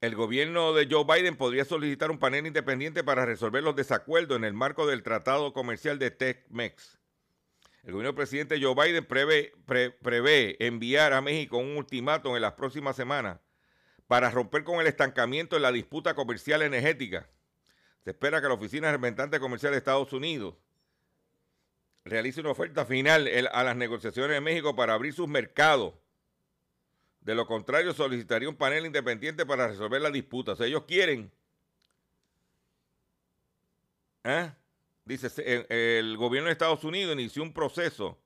El 0.02 0.16
gobierno 0.16 0.74
de 0.74 0.88
Joe 0.90 1.06
Biden 1.06 1.38
podría 1.38 1.64
solicitar 1.64 2.10
un 2.10 2.18
panel 2.18 2.48
independiente 2.48 3.04
para 3.04 3.24
resolver 3.24 3.62
los 3.62 3.76
desacuerdos 3.76 4.36
en 4.36 4.46
el 4.46 4.54
marco 4.54 4.88
del 4.88 5.04
Tratado 5.04 5.54
Comercial 5.54 6.00
de 6.00 6.10
TEC-MEX. 6.10 6.98
El 7.84 7.92
gobierno 7.92 8.08
del 8.08 8.16
presidente 8.16 8.60
Joe 8.60 8.74
Biden 8.74 9.06
prevé, 9.06 10.58
enviar 10.60 11.14
a 11.14 11.22
México 11.22 11.60
un 11.60 11.78
ultimátum 11.78 12.36
en 12.36 12.42
las 12.42 12.54
próximas 12.54 12.96
semanas 12.96 13.38
para 14.08 14.32
romper 14.32 14.64
con 14.64 14.82
el 14.82 14.88
estancamiento 14.88 15.56
en 15.56 15.62
la 15.62 15.72
disputa 15.72 16.16
comercial 16.16 16.64
energética. 16.64 17.30
Se 18.04 18.10
espera 18.10 18.42
que 18.42 18.48
la 18.48 18.56
Oficina 18.56 18.92
Representante 18.92 19.40
Comercial 19.40 19.72
de 19.72 19.78
Estados 19.78 20.12
Unidos 20.14 20.56
realice 22.06 22.42
una 22.42 22.50
oferta 22.50 22.86
final 22.86 23.30
a 23.54 23.64
las 23.64 23.76
negociaciones 23.76 24.32
de 24.32 24.42
México 24.42 24.76
para 24.76 24.96
abrir 24.96 25.14
sus 25.14 25.28
mercados. 25.28 25.94
De 27.22 27.36
lo 27.36 27.46
contrario, 27.46 27.94
solicitaría 27.94 28.50
un 28.50 28.56
panel 28.56 28.86
independiente 28.86 29.46
para 29.46 29.68
resolver 29.68 30.02
la 30.02 30.10
disputa. 30.10 30.54
O 30.54 30.56
sea, 30.56 30.68
ellos 30.68 30.84
quieren. 30.88 31.32
¿eh? 34.24 34.52
Dice, 35.06 35.66
el 35.70 36.18
gobierno 36.18 36.48
de 36.48 36.54
Estados 36.54 36.84
Unidos 36.84 37.14
inició 37.14 37.44
un 37.44 37.54
proceso 37.54 38.18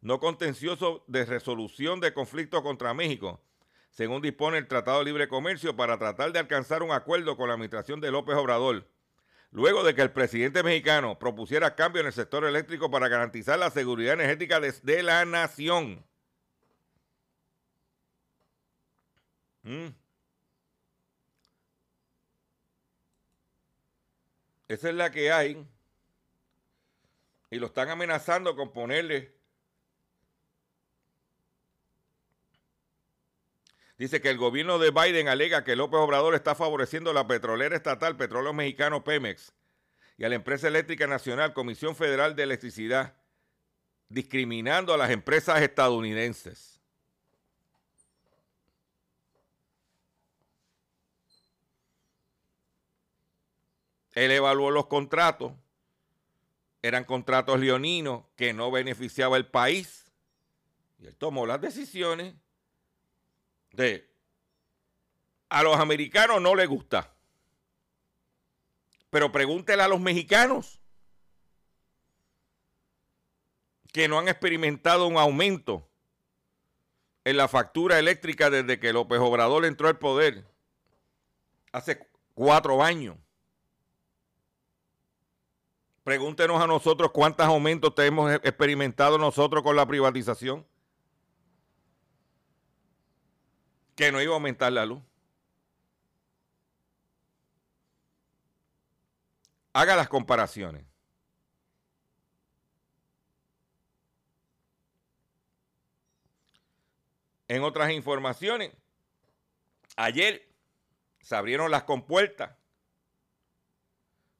no 0.00 0.18
contencioso 0.18 1.04
de 1.06 1.26
resolución 1.26 2.00
de 2.00 2.14
conflictos 2.14 2.62
contra 2.62 2.94
México, 2.94 3.42
según 3.90 4.22
dispone 4.22 4.56
el 4.56 4.66
Tratado 4.66 5.00
de 5.00 5.04
Libre 5.04 5.28
Comercio, 5.28 5.76
para 5.76 5.98
tratar 5.98 6.32
de 6.32 6.38
alcanzar 6.38 6.82
un 6.82 6.92
acuerdo 6.92 7.36
con 7.36 7.48
la 7.48 7.54
administración 7.54 8.00
de 8.00 8.10
López 8.10 8.36
Obrador 8.36 8.86
luego 9.52 9.82
de 9.82 9.94
que 9.94 10.02
el 10.02 10.12
presidente 10.12 10.62
mexicano 10.62 11.18
propusiera 11.18 11.74
cambios 11.74 12.02
en 12.02 12.06
el 12.08 12.12
sector 12.12 12.44
eléctrico 12.44 12.90
para 12.90 13.08
garantizar 13.08 13.58
la 13.58 13.70
seguridad 13.70 14.14
energética 14.14 14.60
de, 14.60 15.02
la 15.02 15.24
nación. 15.24 16.04
Mm. 19.62 19.88
Esa 24.68 24.88
es 24.88 24.94
la 24.94 25.10
que 25.10 25.32
hay. 25.32 25.66
Y 27.50 27.58
lo 27.58 27.66
están 27.66 27.88
amenazando 27.88 28.54
con 28.54 28.72
ponerle 28.72 29.40
Dice 34.00 34.22
que 34.22 34.30
el 34.30 34.38
gobierno 34.38 34.78
de 34.78 34.92
Biden 34.92 35.28
alega 35.28 35.62
que 35.62 35.76
López 35.76 36.00
Obrador 36.00 36.34
está 36.34 36.54
favoreciendo 36.54 37.10
a 37.10 37.12
la 37.12 37.26
petrolera 37.26 37.76
estatal 37.76 38.16
Petróleo 38.16 38.54
Mexicano 38.54 39.04
Pemex 39.04 39.52
y 40.16 40.24
a 40.24 40.30
la 40.30 40.36
empresa 40.36 40.68
eléctrica 40.68 41.06
nacional 41.06 41.52
Comisión 41.52 41.94
Federal 41.94 42.34
de 42.34 42.44
Electricidad, 42.44 43.14
discriminando 44.08 44.94
a 44.94 44.96
las 44.96 45.10
empresas 45.10 45.60
estadounidenses. 45.60 46.79
Él 54.20 54.32
evaluó 54.32 54.70
los 54.70 54.84
contratos, 54.84 55.54
eran 56.82 57.04
contratos 57.04 57.58
leoninos 57.58 58.24
que 58.36 58.52
no 58.52 58.70
beneficiaba 58.70 59.36
al 59.36 59.46
país 59.46 60.12
y 60.98 61.06
él 61.06 61.16
tomó 61.16 61.46
las 61.46 61.58
decisiones 61.62 62.34
de 63.72 64.06
a 65.48 65.62
los 65.62 65.80
americanos 65.80 66.38
no 66.42 66.54
les 66.54 66.68
gusta. 66.68 67.14
Pero 69.08 69.32
pregúntele 69.32 69.84
a 69.84 69.88
los 69.88 70.00
mexicanos 70.00 70.82
que 73.90 74.06
no 74.06 74.18
han 74.18 74.28
experimentado 74.28 75.06
un 75.06 75.16
aumento 75.16 75.88
en 77.24 77.38
la 77.38 77.48
factura 77.48 77.98
eléctrica 77.98 78.50
desde 78.50 78.78
que 78.78 78.92
López 78.92 79.18
Obrador 79.18 79.64
entró 79.64 79.88
al 79.88 79.98
poder 79.98 80.46
hace 81.72 82.06
cuatro 82.34 82.82
años. 82.82 83.16
Pregúntenos 86.10 86.60
a 86.60 86.66
nosotros 86.66 87.12
cuántos 87.12 87.46
aumentos 87.46 87.94
hemos 87.98 88.32
experimentado 88.32 89.16
nosotros 89.16 89.62
con 89.62 89.76
la 89.76 89.86
privatización. 89.86 90.66
que 93.94 94.10
no 94.10 94.20
iba 94.20 94.32
a 94.32 94.34
aumentar 94.34 94.72
la 94.72 94.84
luz. 94.86 95.00
Haga 99.72 99.94
las 99.94 100.08
comparaciones. 100.08 100.84
En 107.46 107.62
otras 107.62 107.92
informaciones, 107.92 108.72
ayer 109.94 110.44
se 111.20 111.36
abrieron 111.36 111.70
las 111.70 111.84
compuertas 111.84 112.50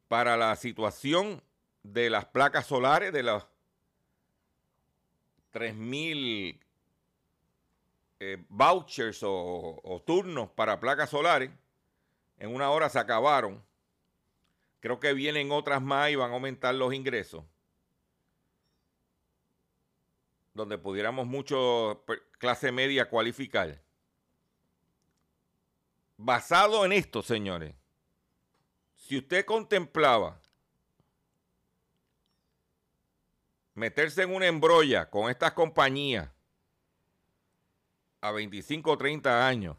para 0.08 0.36
la 0.36 0.56
situación 0.56 1.40
de 1.82 2.10
las 2.10 2.26
placas 2.26 2.66
solares 2.66 3.12
de 3.12 3.22
los 3.22 3.46
3.000 5.52 6.60
eh, 8.20 8.44
vouchers 8.48 9.20
o, 9.22 10.02
turnos 10.06 10.50
para 10.50 10.78
placas 10.78 11.10
solares. 11.10 11.50
En 12.38 12.54
una 12.54 12.70
hora 12.70 12.88
se 12.88 12.98
acabaron. 12.98 13.62
Creo 14.80 14.98
que 15.00 15.12
vienen 15.12 15.52
otras 15.52 15.82
más 15.82 16.10
y 16.10 16.16
van 16.16 16.30
a 16.30 16.34
aumentar 16.34 16.74
los 16.74 16.94
ingresos. 16.94 17.44
Donde 20.54 20.78
pudiéramos 20.78 21.26
mucho 21.26 22.04
clase 22.38 22.72
media 22.72 23.08
cualificar. 23.08 23.80
Basado 26.16 26.84
en 26.84 26.92
esto, 26.92 27.22
señores, 27.22 27.74
si 28.94 29.18
usted 29.18 29.44
contemplaba 29.44 30.39
meterse 33.74 34.22
en 34.22 34.34
una 34.34 34.46
embrolla 34.46 35.08
con 35.10 35.30
estas 35.30 35.52
compañías 35.52 36.28
a 38.20 38.30
25 38.32 38.90
o 38.90 38.98
30 38.98 39.46
años 39.46 39.76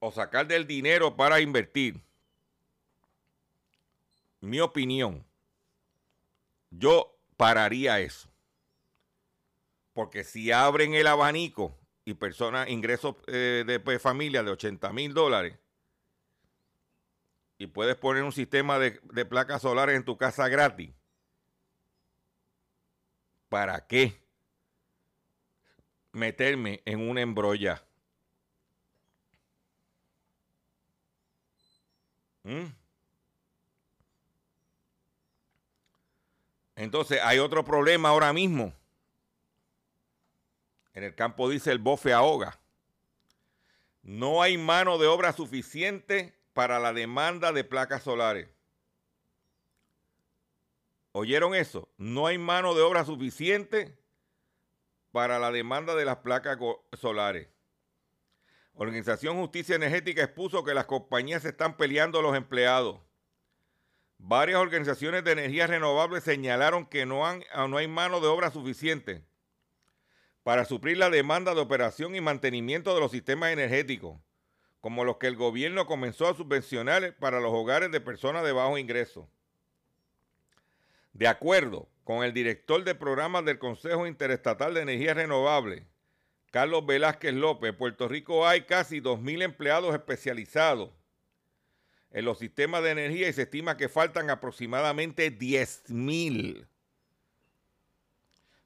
o 0.00 0.10
sacar 0.10 0.46
del 0.46 0.66
dinero 0.66 1.14
para 1.14 1.40
invertir, 1.40 2.00
mi 4.40 4.58
opinión, 4.60 5.24
yo 6.70 7.14
pararía 7.36 8.00
eso. 8.00 8.28
Porque 9.92 10.24
si 10.24 10.50
abren 10.50 10.94
el 10.94 11.06
abanico 11.06 11.76
y 12.06 12.14
personas, 12.14 12.70
ingresos 12.70 13.16
eh, 13.26 13.64
de 13.66 13.80
pues, 13.80 14.00
familia 14.00 14.42
de 14.42 14.50
80 14.50 14.92
mil 14.94 15.12
dólares, 15.12 15.58
y 17.60 17.66
puedes 17.68 17.94
poner 17.94 18.24
un 18.24 18.32
sistema 18.32 18.80
de, 18.80 18.98
de 19.12 19.24
placas 19.24 19.62
solares 19.62 19.94
en 19.94 20.04
tu 20.04 20.16
casa 20.16 20.48
gratis, 20.48 20.90
¿para 23.48 23.86
qué? 23.86 24.20
meterme 26.12 26.82
en 26.84 27.08
una 27.08 27.20
embrolla. 27.20 27.84
¿Mm? 32.42 32.66
Entonces 36.76 37.20
hay 37.22 37.38
otro 37.38 37.64
problema 37.64 38.08
ahora 38.08 38.32
mismo. 38.32 38.72
En 40.94 41.04
el 41.04 41.14
campo 41.14 41.48
dice 41.48 41.70
el 41.70 41.78
bofe 41.78 42.12
ahoga. 42.12 42.58
No 44.02 44.42
hay 44.42 44.56
mano 44.56 44.96
de 44.96 45.06
obra 45.06 45.32
suficiente 45.32 46.39
para 46.52 46.78
la 46.78 46.92
demanda 46.92 47.52
de 47.52 47.64
placas 47.64 48.02
solares. 48.02 48.48
¿Oyeron 51.12 51.54
eso? 51.54 51.88
No 51.96 52.26
hay 52.26 52.38
mano 52.38 52.74
de 52.74 52.82
obra 52.82 53.04
suficiente 53.04 53.98
para 55.12 55.38
la 55.38 55.50
demanda 55.50 55.94
de 55.94 56.04
las 56.04 56.18
placas 56.18 56.58
solares. 56.92 57.48
Organización 58.74 59.36
Justicia 59.38 59.74
Energética 59.74 60.22
expuso 60.22 60.64
que 60.64 60.74
las 60.74 60.86
compañías 60.86 61.44
están 61.44 61.76
peleando 61.76 62.20
a 62.20 62.22
los 62.22 62.36
empleados. 62.36 63.00
Varias 64.18 64.60
organizaciones 64.60 65.24
de 65.24 65.32
energía 65.32 65.66
renovable 65.66 66.20
señalaron 66.20 66.86
que 66.86 67.06
no, 67.06 67.22
no 67.68 67.76
hay 67.76 67.88
mano 67.88 68.20
de 68.20 68.28
obra 68.28 68.50
suficiente 68.50 69.24
para 70.42 70.64
suplir 70.64 70.96
la 70.96 71.10
demanda 71.10 71.54
de 71.54 71.60
operación 71.60 72.14
y 72.14 72.20
mantenimiento 72.20 72.94
de 72.94 73.00
los 73.00 73.10
sistemas 73.10 73.52
energéticos, 73.52 74.20
como 74.80 75.04
los 75.04 75.18
que 75.18 75.26
el 75.26 75.36
gobierno 75.36 75.86
comenzó 75.86 76.28
a 76.28 76.34
subvencionar 76.34 77.14
para 77.16 77.40
los 77.40 77.52
hogares 77.52 77.90
de 77.90 78.00
personas 78.00 78.44
de 78.44 78.52
bajo 78.52 78.78
ingreso. 78.78 79.28
De 81.12 81.28
acuerdo 81.28 81.88
con 82.04 82.24
el 82.24 82.32
director 82.32 82.82
de 82.84 82.94
programas 82.94 83.44
del 83.44 83.58
Consejo 83.58 84.06
Interestatal 84.06 84.74
de 84.74 84.82
Energía 84.82 85.14
Renovable, 85.14 85.86
Carlos 86.50 86.84
Velázquez 86.86 87.34
López, 87.34 87.70
en 87.70 87.76
Puerto 87.76 88.08
Rico 88.08 88.46
hay 88.46 88.62
casi 88.62 89.00
2.000 89.00 89.42
empleados 89.42 89.94
especializados 89.94 90.90
en 92.10 92.24
los 92.24 92.38
sistemas 92.38 92.82
de 92.82 92.90
energía 92.90 93.28
y 93.28 93.32
se 93.32 93.42
estima 93.42 93.76
que 93.76 93.88
faltan 93.88 94.30
aproximadamente 94.30 95.36
10.000. 95.36 96.66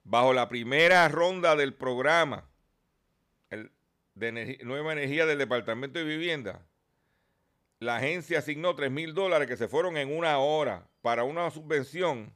Bajo 0.04 0.32
la 0.32 0.48
primera 0.48 1.08
ronda 1.08 1.56
del 1.56 1.74
programa 1.74 2.48
de 4.14 4.58
Nueva 4.62 4.92
Energía 4.92 5.26
del 5.26 5.38
Departamento 5.38 5.98
de 5.98 6.04
Vivienda, 6.04 6.66
la 7.80 7.96
agencia 7.96 8.38
asignó 8.38 8.74
3 8.74 8.90
mil 8.90 9.14
dólares 9.14 9.48
que 9.48 9.56
se 9.56 9.68
fueron 9.68 9.96
en 9.96 10.14
una 10.16 10.38
hora 10.38 10.88
para 11.02 11.24
una 11.24 11.50
subvención 11.50 12.32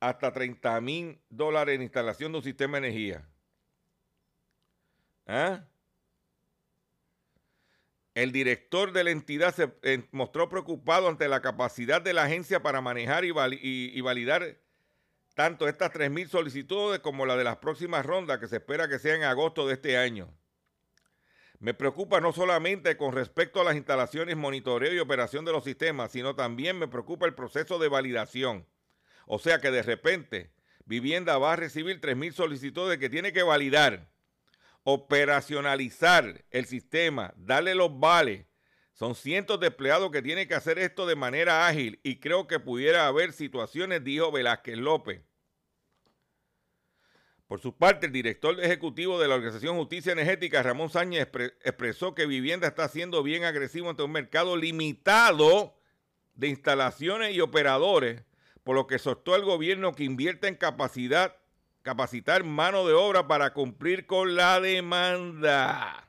hasta 0.00 0.32
30 0.32 0.80
mil 0.80 1.20
dólares 1.28 1.74
en 1.74 1.82
instalación 1.82 2.32
de 2.32 2.38
un 2.38 2.44
sistema 2.44 2.78
de 2.78 2.86
energía. 2.88 3.28
¿Ah? 5.26 5.64
El 8.14 8.32
director 8.32 8.92
de 8.92 9.04
la 9.04 9.10
entidad 9.10 9.54
se 9.54 9.72
eh, 9.82 10.08
mostró 10.10 10.48
preocupado 10.48 11.08
ante 11.08 11.28
la 11.28 11.40
capacidad 11.40 12.02
de 12.02 12.12
la 12.12 12.24
agencia 12.24 12.62
para 12.62 12.80
manejar 12.80 13.24
y, 13.24 14.00
validar 14.00 14.56
tanto 15.34 15.68
estas 15.68 15.92
3.000 15.92 16.28
solicitudes 16.28 16.98
como 17.00 17.26
la 17.26 17.36
de 17.36 17.44
las 17.44 17.58
próximas 17.58 18.04
rondas 18.04 18.38
que 18.38 18.48
se 18.48 18.56
espera 18.56 18.88
que 18.88 18.98
sea 18.98 19.14
en 19.14 19.22
agosto 19.22 19.68
de 19.68 19.74
este 19.74 19.96
año. 19.96 20.28
Me 21.60 21.74
preocupa 21.74 22.20
no 22.20 22.32
solamente 22.32 22.96
con 22.96 23.12
respecto 23.12 23.60
a 23.60 23.64
las 23.64 23.76
instalaciones, 23.76 24.36
monitoreo 24.36 24.92
y 24.92 24.98
operación 24.98 25.44
de 25.44 25.52
los 25.52 25.64
sistemas, 25.64 26.12
sino 26.12 26.36
también 26.36 26.78
me 26.78 26.88
preocupa 26.88 27.26
el 27.26 27.34
proceso 27.34 27.78
de 27.78 27.88
validación. 27.88 28.66
O 29.26 29.38
sea 29.38 29.60
que 29.60 29.70
de 29.70 29.82
repente 29.82 30.52
Vivienda 30.84 31.36
va 31.38 31.52
a 31.52 31.56
recibir 31.56 32.00
3.000 32.00 32.32
solicitudes 32.32 32.98
que 32.98 33.10
tiene 33.10 33.32
que 33.32 33.42
validar 33.42 34.08
operacionalizar 34.90 36.46
el 36.50 36.64
sistema, 36.64 37.34
darle 37.36 37.74
los 37.74 38.00
vales. 38.00 38.46
Son 38.94 39.14
cientos 39.14 39.60
de 39.60 39.66
empleados 39.66 40.10
que 40.10 40.22
tienen 40.22 40.48
que 40.48 40.54
hacer 40.54 40.78
esto 40.78 41.06
de 41.06 41.14
manera 41.14 41.66
ágil 41.66 42.00
y 42.02 42.20
creo 42.20 42.46
que 42.46 42.58
pudiera 42.58 43.06
haber 43.06 43.34
situaciones, 43.34 44.02
dijo 44.02 44.32
Velázquez 44.32 44.78
López. 44.78 45.27
Por 47.48 47.60
su 47.60 47.74
parte, 47.74 48.06
el 48.06 48.12
director 48.12 48.60
ejecutivo 48.60 49.18
de 49.18 49.26
la 49.26 49.34
Organización 49.34 49.78
Justicia 49.78 50.12
Energética, 50.12 50.62
Ramón 50.62 50.90
Sáñez, 50.90 51.28
expresó 51.64 52.14
que 52.14 52.26
Vivienda 52.26 52.68
está 52.68 52.86
siendo 52.88 53.22
bien 53.22 53.44
agresivo 53.44 53.88
ante 53.88 54.02
un 54.02 54.12
mercado 54.12 54.54
limitado 54.54 55.74
de 56.34 56.48
instalaciones 56.48 57.34
y 57.34 57.40
operadores, 57.40 58.22
por 58.64 58.76
lo 58.76 58.86
que 58.86 58.98
soltó 58.98 59.34
al 59.34 59.46
gobierno 59.46 59.94
que 59.94 60.04
invierta 60.04 60.46
en 60.46 60.56
capacidad 60.56 61.36
capacitar 61.82 62.44
mano 62.44 62.86
de 62.86 62.92
obra 62.92 63.26
para 63.26 63.54
cumplir 63.54 64.04
con 64.04 64.36
la 64.36 64.60
demanda. 64.60 66.06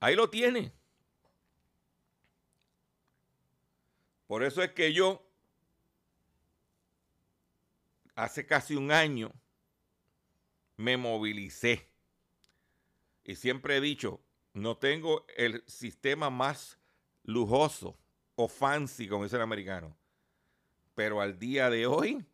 Ahí 0.00 0.16
lo 0.16 0.28
tiene. 0.28 0.72
Por 4.30 4.44
eso 4.44 4.62
es 4.62 4.70
que 4.70 4.92
yo, 4.92 5.28
hace 8.14 8.46
casi 8.46 8.76
un 8.76 8.92
año, 8.92 9.32
me 10.76 10.96
movilicé. 10.96 11.90
Y 13.24 13.34
siempre 13.34 13.76
he 13.76 13.80
dicho, 13.80 14.20
no 14.52 14.76
tengo 14.76 15.26
el 15.36 15.64
sistema 15.66 16.30
más 16.30 16.78
lujoso 17.24 17.98
o 18.36 18.46
fancy, 18.46 19.08
como 19.08 19.24
dice 19.24 19.34
el 19.34 19.42
americano. 19.42 19.96
Pero 20.94 21.20
al 21.20 21.36
día 21.36 21.68
de 21.68 21.88
hoy 21.88 22.24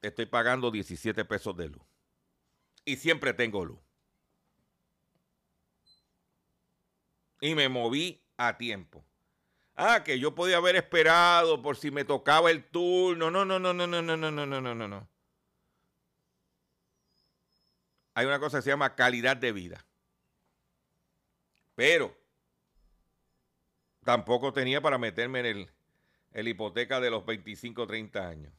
estoy 0.00 0.26
pagando 0.26 0.68
17 0.72 1.24
pesos 1.26 1.56
de 1.56 1.68
luz. 1.68 1.82
Y 2.84 2.96
siempre 2.96 3.32
tengo 3.32 3.64
luz. 3.64 3.78
Y 7.40 7.54
me 7.54 7.68
moví 7.68 8.20
a 8.36 8.58
tiempo. 8.58 9.04
Ah, 9.84 10.04
que 10.04 10.20
yo 10.20 10.32
podía 10.32 10.58
haber 10.58 10.76
esperado 10.76 11.60
por 11.60 11.76
si 11.76 11.90
me 11.90 12.04
tocaba 12.04 12.52
el 12.52 12.62
turno. 12.62 13.32
No, 13.32 13.44
no, 13.44 13.58
no, 13.58 13.72
no, 13.74 13.86
no, 13.86 14.00
no, 14.00 14.16
no, 14.16 14.30
no, 14.30 14.46
no, 14.46 14.60
no, 14.60 14.74
no, 14.76 14.88
no. 14.88 15.08
Hay 18.14 18.26
una 18.26 18.38
cosa 18.38 18.58
que 18.58 18.62
se 18.62 18.70
llama 18.70 18.94
calidad 18.94 19.36
de 19.36 19.50
vida. 19.50 19.84
Pero 21.74 22.16
tampoco 24.04 24.52
tenía 24.52 24.80
para 24.80 24.98
meterme 24.98 25.40
en 25.40 25.46
el, 25.46 25.70
la 26.30 26.48
hipoteca 26.48 27.00
de 27.00 27.10
los 27.10 27.26
25 27.26 27.82
o 27.82 27.86
30 27.88 28.28
años. 28.28 28.52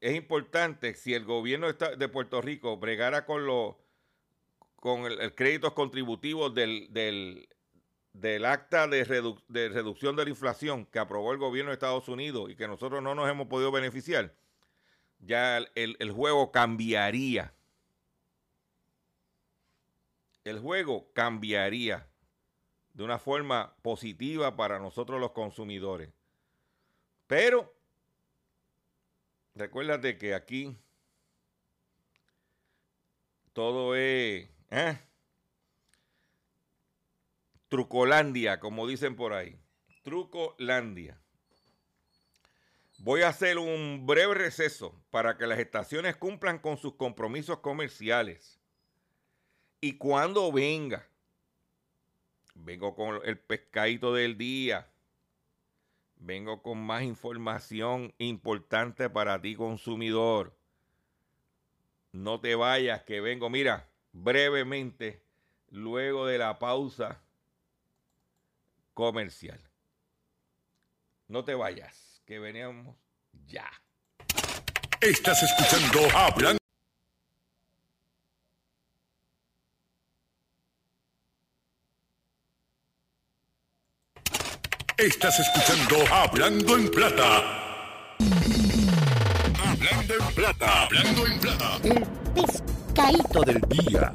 Es 0.00 0.14
importante 0.14 0.94
si 0.94 1.12
el 1.12 1.26
gobierno 1.26 1.70
de 1.70 2.08
Puerto 2.08 2.40
Rico 2.40 2.78
bregara 2.78 3.26
con 3.26 3.44
los 3.44 3.74
con 4.76 5.04
el, 5.04 5.34
créditos 5.34 5.74
contributivos 5.74 6.54
del, 6.54 6.86
del, 6.90 7.48
acta 8.44 8.86
de, 8.86 9.04
reducción 9.04 10.16
de 10.16 10.24
la 10.24 10.30
inflación 10.30 10.86
que 10.86 10.98
aprobó 10.98 11.32
el 11.32 11.38
gobierno 11.38 11.70
de 11.70 11.74
Estados 11.74 12.08
Unidos 12.08 12.50
y 12.50 12.56
que 12.56 12.68
nosotros 12.68 13.02
no 13.02 13.14
nos 13.14 13.28
hemos 13.28 13.48
podido 13.48 13.72
beneficiar, 13.72 14.34
ya 15.20 15.58
el 15.58 16.12
juego 16.12 16.52
cambiaría. 16.52 17.52
El 20.44 20.58
juego 20.58 21.10
cambiaría 21.14 22.06
de 22.94 23.02
una 23.02 23.18
forma 23.18 23.74
positiva 23.82 24.56
para 24.56 24.78
nosotros 24.78 25.20
los 25.20 25.32
consumidores. 25.32 26.10
Pero, 27.26 27.74
recuérdate 29.54 30.16
que 30.16 30.34
aquí 30.34 30.76
todo 33.52 33.94
es 33.96 34.48
¿eh? 34.70 34.98
Trucolandia, 37.74 38.60
como 38.60 38.86
dicen 38.86 39.16
por 39.16 39.32
ahí. 39.32 39.58
Trucolandia. 40.04 41.20
Voy 42.98 43.22
a 43.22 43.30
hacer 43.30 43.58
un 43.58 44.06
breve 44.06 44.32
receso 44.34 44.94
para 45.10 45.36
que 45.36 45.48
las 45.48 45.58
estaciones 45.58 46.14
cumplan 46.14 46.60
con 46.60 46.76
sus 46.76 46.94
compromisos 46.94 47.58
comerciales. 47.58 48.60
Y 49.80 49.98
cuando 49.98 50.52
venga 50.52 51.08
Vengo 52.54 52.94
con 52.94 53.20
el 53.24 53.36
pescadito 53.36 54.14
del 54.14 54.38
día. 54.38 54.88
Vengo 56.14 56.62
con 56.62 56.78
más 56.78 57.02
información 57.02 58.14
importante 58.18 59.10
para 59.10 59.42
ti, 59.42 59.56
consumidor. 59.56 60.56
No 62.12 62.38
te 62.38 62.54
vayas, 62.54 63.02
que 63.02 63.20
vengo, 63.20 63.50
mira, 63.50 63.90
brevemente, 64.12 65.24
luego 65.70 66.26
de 66.26 66.38
la 66.38 66.60
pausa 66.60 67.23
comercial. 68.94 69.60
No 71.28 71.44
te 71.44 71.54
vayas, 71.54 72.22
que 72.24 72.38
veníamos 72.38 72.96
ya. 73.46 73.68
Estás 75.00 75.42
escuchando 75.42 76.00
Hablando. 76.16 76.58
Estás 84.96 85.40
escuchando 85.40 86.14
Hablando 86.14 86.76
en 86.78 86.90
Plata. 86.90 88.16
Hablando 89.62 90.14
en 90.14 90.34
Plata. 90.34 90.84
Hablando 90.84 91.26
en 91.26 91.40
Plata. 91.40 91.80
El 91.82 92.06
pescadito 92.34 93.42
del 93.42 93.60
día. 93.62 94.14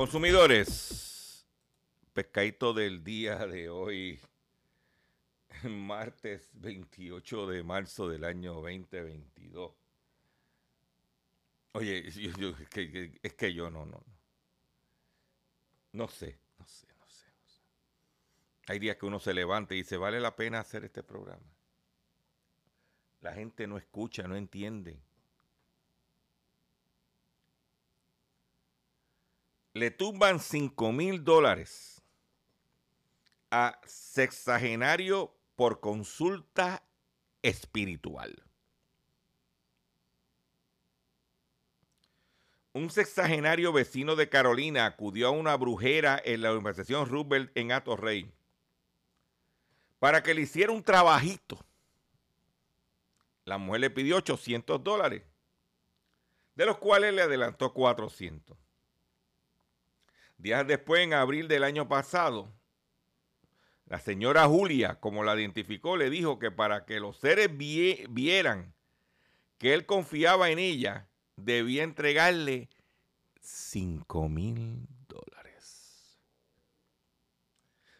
Consumidores, 0.00 1.46
pescadito 2.14 2.72
del 2.72 3.04
día 3.04 3.36
de 3.46 3.68
hoy, 3.68 4.18
martes 5.64 6.48
28 6.54 7.46
de 7.46 7.62
marzo 7.62 8.08
del 8.08 8.24
año 8.24 8.54
2022. 8.54 9.72
Oye, 11.72 12.10
yo- 12.12 12.30
yo- 12.38 12.48
es, 12.58 12.68
que, 12.70 13.20
es 13.22 13.34
que 13.34 13.52
yo 13.52 13.68
no, 13.68 13.84
no, 13.84 13.98
no. 13.98 14.18
No 15.92 16.08
sé, 16.08 16.38
no 16.58 16.64
sé, 16.64 16.86
no 16.98 17.06
sé, 17.06 17.26
no 17.38 17.46
sé. 17.50 17.60
Hay 18.68 18.78
días 18.78 18.96
que 18.96 19.04
uno 19.04 19.20
se 19.20 19.34
levanta 19.34 19.74
y 19.74 19.82
dice, 19.82 19.98
vale 19.98 20.18
la 20.18 20.34
pena 20.34 20.60
hacer 20.60 20.82
este 20.82 21.02
programa. 21.02 21.44
La 23.20 23.34
gente 23.34 23.66
no 23.66 23.76
escucha, 23.76 24.22
no 24.26 24.34
entiende. 24.34 24.98
Le 29.80 29.90
tumban 29.90 30.40
5 30.40 30.92
mil 30.92 31.24
dólares 31.24 32.02
a 33.50 33.80
sexagenario 33.86 35.34
por 35.56 35.80
consulta 35.80 36.82
espiritual. 37.40 38.44
Un 42.74 42.90
sexagenario 42.90 43.72
vecino 43.72 44.16
de 44.16 44.28
Carolina 44.28 44.84
acudió 44.84 45.28
a 45.28 45.30
una 45.30 45.56
brujera 45.56 46.20
en 46.22 46.42
la 46.42 46.52
urbanización 46.52 47.08
Roosevelt 47.08 47.50
en 47.56 47.72
Atorrey 47.72 48.30
para 49.98 50.22
que 50.22 50.34
le 50.34 50.42
hiciera 50.42 50.72
un 50.72 50.84
trabajito. 50.84 51.58
La 53.46 53.56
mujer 53.56 53.80
le 53.80 53.88
pidió 53.88 54.18
800 54.18 54.84
dólares, 54.84 55.22
de 56.54 56.66
los 56.66 56.76
cuales 56.76 57.14
le 57.14 57.22
adelantó 57.22 57.72
400. 57.72 58.59
Días 60.40 60.66
después, 60.66 61.02
en 61.02 61.12
abril 61.12 61.48
del 61.48 61.64
año 61.64 61.86
pasado, 61.86 62.50
la 63.84 63.98
señora 63.98 64.46
Julia, 64.46 64.98
como 64.98 65.22
la 65.22 65.34
identificó, 65.38 65.96
le 65.98 66.08
dijo 66.08 66.38
que 66.38 66.50
para 66.50 66.86
que 66.86 66.98
los 66.98 67.18
seres 67.18 67.50
vie- 67.50 68.06
vieran 68.08 68.72
que 69.58 69.74
él 69.74 69.84
confiaba 69.84 70.48
en 70.48 70.58
ella, 70.58 71.08
debía 71.36 71.82
entregarle 71.82 72.70
5 73.42 74.28
mil 74.30 74.86
dólares. 75.08 76.18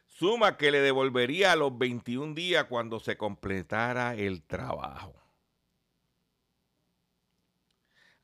Suma 0.06 0.56
que 0.56 0.70
le 0.70 0.80
devolvería 0.80 1.52
a 1.52 1.56
los 1.56 1.76
21 1.76 2.34
días 2.34 2.64
cuando 2.64 3.00
se 3.00 3.18
completara 3.18 4.14
el 4.14 4.42
trabajo. 4.42 5.19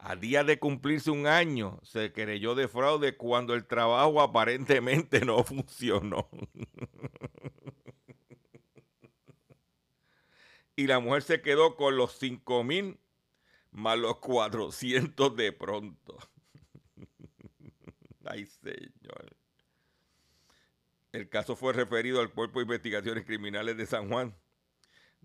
A 0.09 0.15
día 0.15 0.45
de 0.45 0.61
cumplirse 0.61 1.11
un 1.11 1.27
año, 1.27 1.81
se 1.83 2.13
creyó 2.13 2.55
de 2.55 2.69
fraude 2.69 3.17
cuando 3.17 3.55
el 3.55 3.67
trabajo 3.67 4.21
aparentemente 4.21 5.21
no 5.25 5.43
funcionó. 5.43 6.29
y 10.77 10.87
la 10.87 11.01
mujer 11.01 11.25
se 11.25 11.43
quedó 11.43 11.75
con 11.75 11.97
los 11.97 12.13
5 12.19 12.63
mil 12.63 13.01
más 13.73 13.99
los 13.99 14.19
400 14.19 15.35
de 15.35 15.51
pronto. 15.51 16.17
Ay, 18.27 18.47
señor. 18.47 19.37
El 21.11 21.29
caso 21.29 21.57
fue 21.57 21.73
referido 21.73 22.21
al 22.21 22.31
Cuerpo 22.31 22.61
de 22.61 22.67
Investigaciones 22.67 23.25
Criminales 23.25 23.77
de 23.77 23.87
San 23.87 24.09
Juan, 24.09 24.37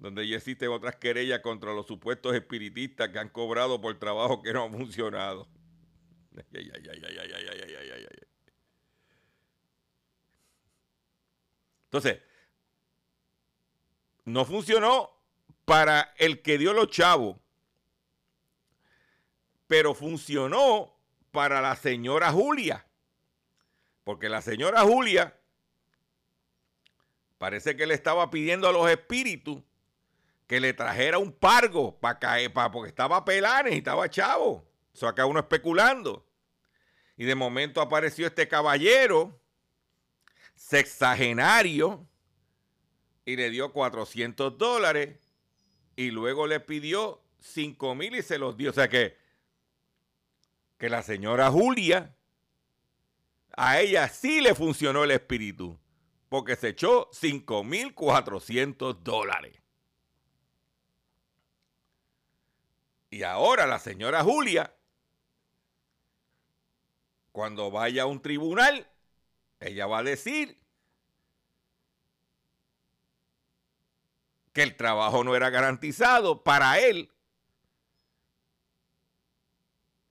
donde 0.02 0.28
ya 0.28 0.38
existen 0.38 0.70
otras 0.70 0.96
querellas 0.96 1.42
contra 1.42 1.74
los 1.74 1.86
supuestos 1.86 2.34
espiritistas 2.34 3.10
que 3.10 3.20
han 3.20 3.30
cobrado 3.30 3.80
por 3.80 3.98
trabajo 4.00 4.42
que 4.42 4.52
no 4.52 4.64
ha 4.64 4.70
funcionado. 4.70 5.48
Entonces, 11.84 12.20
no 14.26 14.44
funcionó 14.44 15.12
para 15.66 16.16
el 16.18 16.42
que 16.42 16.58
dio 16.58 16.74
los 16.74 16.90
chavos, 16.90 17.38
pero 19.68 19.94
funcionó 19.94 20.98
para 21.30 21.62
la 21.62 21.76
señora 21.76 22.32
Julia, 22.32 22.88
porque 24.04 24.30
la 24.30 24.42
señora 24.42 24.82
Julia 24.82 25.40
parece 27.38 27.78
que 27.78 27.86
le 27.86 27.94
estaba 27.94 28.32
pidiendo 28.32 28.68
a 28.68 28.72
los 28.72 28.90
espíritus 28.90 29.62
que 30.52 30.60
le 30.60 30.74
trajera 30.74 31.18
un 31.18 31.32
pargo 31.32 31.98
para 31.98 32.20
caer, 32.20 32.52
pa, 32.52 32.70
porque 32.70 32.90
estaba 32.90 33.24
pelanes 33.24 33.74
y 33.74 33.78
estaba 33.78 34.10
chavo. 34.10 34.70
Eso 34.94 35.08
acá 35.08 35.26
uno 35.26 35.40
especulando. 35.40 36.28
Y 37.16 37.24
de 37.24 37.36
momento 37.36 37.80
apareció 37.80 38.28
este 38.28 38.50
caballero, 38.50 39.42
sexagenario, 40.54 42.06
y 43.24 43.38
le 43.38 43.50
dio 43.50 43.72
400 43.72 44.58
dólares 44.58 45.18
y 45.96 46.12
luego 46.12 46.46
le 46.48 46.60
pidió 46.60 47.24
5 47.40 47.96
mil 47.96 48.14
y 48.16 48.22
se 48.22 48.38
los 48.38 48.58
dio. 48.58 48.72
O 48.72 48.74
sea 48.74 48.90
que, 48.90 49.18
que 50.78 50.90
la 50.90 51.02
señora 51.02 51.50
Julia, 51.50 52.14
a 53.56 53.80
ella 53.80 54.10
sí 54.10 54.42
le 54.42 54.54
funcionó 54.54 55.06
el 55.06 55.12
espíritu, 55.12 55.80
porque 56.28 56.58
se 56.58 56.68
echó 56.68 57.08
5 57.14 57.64
mil 57.64 57.94
400 57.94 59.02
dólares. 59.02 59.61
Y 63.12 63.24
ahora 63.24 63.68
la 63.68 63.78
señora 63.78 64.24
Julia, 64.24 64.74
cuando 67.34 67.70
vaya 67.70 68.04
a 68.04 68.06
un 68.06 68.22
tribunal, 68.22 68.90
ella 69.60 69.86
va 69.86 70.00
a 70.00 70.04
decir 70.04 70.58
que 74.54 74.64
el 74.64 74.78
trabajo 74.78 75.26
no 75.26 75.36
era 75.36 75.50
garantizado 75.50 76.42
para 76.42 76.80
él 76.80 77.12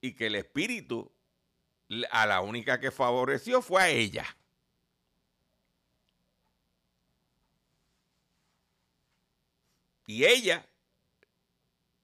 y 0.03 0.15
que 0.15 0.27
el 0.27 0.35
espíritu 0.35 1.11
a 2.11 2.27
la 2.27 2.43
única 2.43 2.81
que 2.81 2.91
favoreció 2.91 3.63
fue 3.63 3.83
a 3.83 3.89
ella. 3.89 4.37
Y 10.07 10.27
ella 10.27 10.70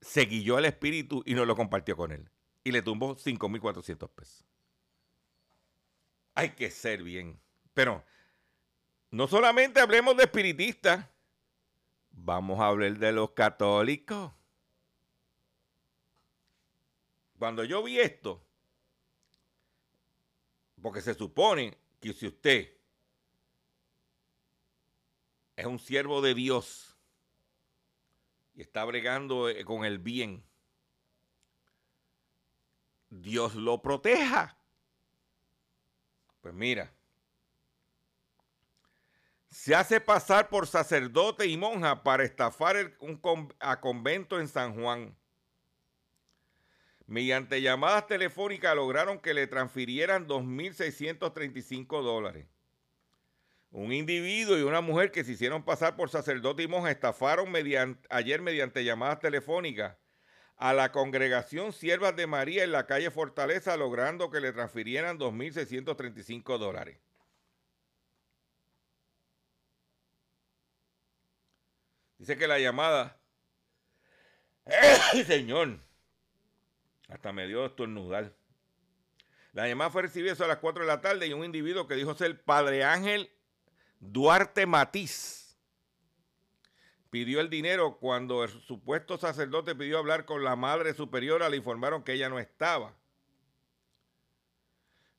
se 0.07 0.21
guilló 0.21 0.55
al 0.55 0.63
espíritu 0.63 1.21
y 1.25 1.33
no 1.33 1.43
lo 1.43 1.55
compartió 1.55 1.97
con 1.97 2.13
él. 2.13 2.29
Y 2.63 2.71
le 2.71 2.81
tumbó 2.81 3.17
5.400 3.17 4.09
pesos. 4.09 4.45
Hay 6.33 6.51
que 6.51 6.71
ser 6.71 7.03
bien. 7.03 7.39
Pero 7.73 8.03
no 9.11 9.27
solamente 9.27 9.81
hablemos 9.81 10.15
de 10.15 10.23
espiritistas, 10.23 11.05
vamos 12.11 12.59
a 12.59 12.67
hablar 12.67 12.97
de 12.97 13.11
los 13.11 13.31
católicos. 13.31 14.31
Cuando 17.37 17.65
yo 17.65 17.83
vi 17.83 17.99
esto, 17.99 18.41
porque 20.81 21.01
se 21.01 21.15
supone 21.15 21.77
que 21.99 22.13
si 22.13 22.27
usted 22.27 22.73
es 25.57 25.65
un 25.65 25.79
siervo 25.79 26.21
de 26.21 26.33
Dios 26.33 26.96
y 28.57 28.61
está 28.61 28.83
bregando 28.85 29.49
eh, 29.49 29.63
con 29.63 29.85
el 29.85 29.99
bien, 29.99 30.43
Dios 33.09 33.53
lo 33.53 33.83
proteja. 33.83 34.57
Pues 36.41 36.55
mira, 36.55 36.91
se 39.51 39.75
hace 39.75 40.01
pasar 40.01 40.49
por 40.49 40.65
sacerdote 40.65 41.45
y 41.45 41.55
monja 41.55 42.01
para 42.01 42.23
estafar 42.23 42.97
un 42.99 43.21
a 43.59 43.79
convento 43.79 44.39
en 44.39 44.47
San 44.47 44.73
Juan. 44.73 45.15
Mediante 47.05 47.61
llamadas 47.61 48.07
telefónicas 48.07 48.75
lograron 48.75 49.19
que 49.19 49.35
le 49.35 49.45
transfirieran 49.45 50.27
2.635 50.27 52.01
dólares. 52.01 52.47
Un 53.71 53.91
individuo 53.91 54.57
y 54.57 54.61
una 54.61 54.81
mujer 54.81 55.11
que 55.11 55.23
se 55.23 55.33
hicieron 55.33 55.63
pasar 55.63 55.95
por 55.95 56.09
sacerdote 56.09 56.63
y 56.63 56.67
monja 56.67 56.89
estafaron 56.89 57.53
ayer 58.09 58.41
mediante 58.41 58.83
llamadas 58.83 59.19
telefónicas 59.19 59.97
a 60.55 60.73
la 60.73 60.91
congregación 60.91 61.71
Siervas 61.73 62.15
de 62.15 62.27
María 62.27 62.63
en 62.63 62.71
la 62.71 62.87
calle 62.87 63.11
Fortaleza, 63.11 63.77
logrando 63.77 64.31
que 64.31 64.39
le 64.39 64.53
transfirieran 64.53 65.19
2.635 65.19 66.57
dólares. 66.57 66.99
Dice 72.17 72.37
que 72.37 72.47
la 72.47 72.57
llamada... 72.57 73.19
¡Eh, 74.65 75.23
señor! 75.25 75.79
Hasta 77.09 77.31
me 77.31 77.47
dio 77.47 77.65
estornudar. 77.65 78.33
La 79.53 79.67
llamada 79.67 79.91
fue 79.91 80.01
recibida 80.01 80.33
a 80.33 80.47
las 80.47 80.57
4 80.57 80.83
de 80.83 80.87
la 80.87 81.01
tarde 81.01 81.27
y 81.27 81.33
un 81.33 81.45
individuo 81.45 81.87
que 81.87 81.95
dijo 81.95 82.15
ser 82.15 82.43
Padre 82.43 82.83
Ángel 82.83 83.31
Duarte 83.99 84.65
Matiz 84.65 85.57
pidió 87.09 87.39
el 87.39 87.49
dinero 87.49 87.97
cuando 87.99 88.43
el 88.43 88.49
supuesto 88.49 89.17
sacerdote 89.17 89.75
pidió 89.75 89.97
hablar 89.97 90.25
con 90.25 90.43
la 90.43 90.55
madre 90.55 90.93
superiora, 90.93 91.49
le 91.49 91.57
informaron 91.57 92.03
que 92.03 92.13
ella 92.13 92.29
no 92.29 92.37
estaba. 92.37 92.93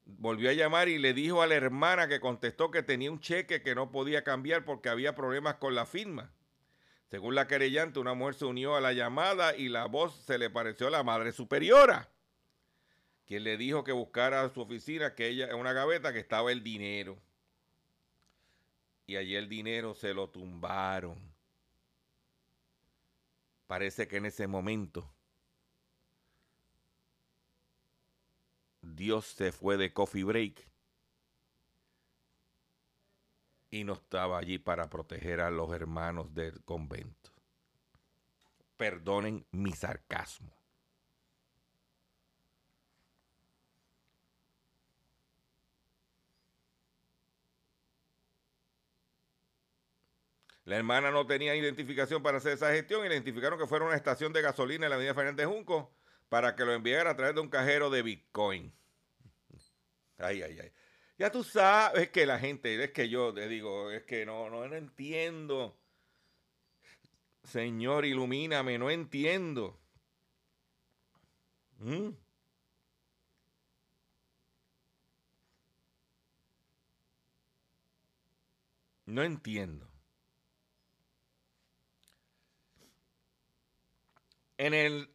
Volvió 0.04 0.48
a 0.48 0.54
llamar 0.54 0.88
y 0.88 0.98
le 0.98 1.12
dijo 1.12 1.42
a 1.42 1.46
la 1.46 1.56
hermana 1.56 2.08
que 2.08 2.20
contestó 2.20 2.70
que 2.70 2.82
tenía 2.82 3.10
un 3.10 3.20
cheque 3.20 3.62
que 3.62 3.74
no 3.74 3.90
podía 3.90 4.24
cambiar 4.24 4.64
porque 4.64 4.88
había 4.88 5.14
problemas 5.14 5.56
con 5.56 5.74
la 5.74 5.86
firma. 5.86 6.32
Según 7.10 7.34
la 7.34 7.46
querellante, 7.46 7.98
una 7.98 8.14
mujer 8.14 8.34
se 8.34 8.44
unió 8.44 8.76
a 8.76 8.80
la 8.80 8.92
llamada 8.92 9.56
y 9.56 9.68
la 9.68 9.86
voz 9.86 10.14
se 10.24 10.38
le 10.38 10.50
pareció 10.50 10.86
a 10.86 10.90
la 10.90 11.02
madre 11.02 11.32
superiora. 11.32 12.10
quien 13.26 13.44
le 13.44 13.58
dijo 13.58 13.84
que 13.84 13.92
buscara 13.92 14.42
a 14.42 14.48
su 14.50 14.60
oficina, 14.62 15.14
que 15.14 15.28
ella, 15.28 15.48
en 15.50 15.56
una 15.56 15.74
gaveta, 15.74 16.12
que 16.12 16.18
estaba 16.18 16.50
el 16.52 16.62
dinero. 16.62 17.18
Y 19.08 19.16
allí 19.16 19.36
el 19.36 19.48
dinero 19.48 19.94
se 19.94 20.12
lo 20.12 20.28
tumbaron. 20.28 21.18
Parece 23.66 24.06
que 24.06 24.18
en 24.18 24.26
ese 24.26 24.46
momento 24.46 25.10
Dios 28.82 29.24
se 29.24 29.50
fue 29.50 29.78
de 29.78 29.94
coffee 29.94 30.24
break 30.24 30.68
y 33.70 33.84
no 33.84 33.94
estaba 33.94 34.38
allí 34.38 34.58
para 34.58 34.90
proteger 34.90 35.40
a 35.40 35.50
los 35.50 35.72
hermanos 35.72 36.34
del 36.34 36.62
convento. 36.64 37.30
Perdonen 38.76 39.46
mi 39.52 39.72
sarcasmo. 39.72 40.57
La 50.68 50.76
hermana 50.76 51.10
no 51.10 51.26
tenía 51.26 51.56
identificación 51.56 52.22
para 52.22 52.36
hacer 52.36 52.52
esa 52.52 52.70
gestión 52.70 53.02
y 53.02 53.08
identificaron 53.08 53.58
que 53.58 53.66
fuera 53.66 53.86
una 53.86 53.96
estación 53.96 54.34
de 54.34 54.42
gasolina 54.42 54.84
en 54.84 54.90
la 54.90 54.96
avenida 54.96 55.14
Fernández 55.14 55.46
Junco 55.46 55.96
para 56.28 56.54
que 56.54 56.66
lo 56.66 56.74
enviara 56.74 57.08
a 57.08 57.16
través 57.16 57.34
de 57.34 57.40
un 57.40 57.48
cajero 57.48 57.88
de 57.88 58.02
Bitcoin. 58.02 58.70
Ay, 60.18 60.42
ay, 60.42 60.58
ay. 60.60 60.70
Ya 61.16 61.32
tú 61.32 61.42
sabes 61.42 62.10
que 62.10 62.26
la 62.26 62.38
gente, 62.38 62.84
es 62.84 62.90
que 62.90 63.08
yo 63.08 63.32
te 63.32 63.48
digo, 63.48 63.90
es 63.90 64.02
que 64.02 64.26
no, 64.26 64.50
no, 64.50 64.66
entiendo. 64.66 65.80
Señor, 67.44 68.04
ilumíname, 68.04 68.76
no 68.76 68.90
entiendo. 68.90 69.80
¿Mm? 71.78 72.10
No 79.06 79.22
entiendo. 79.22 79.87
En, 84.58 84.74
el, 84.74 85.08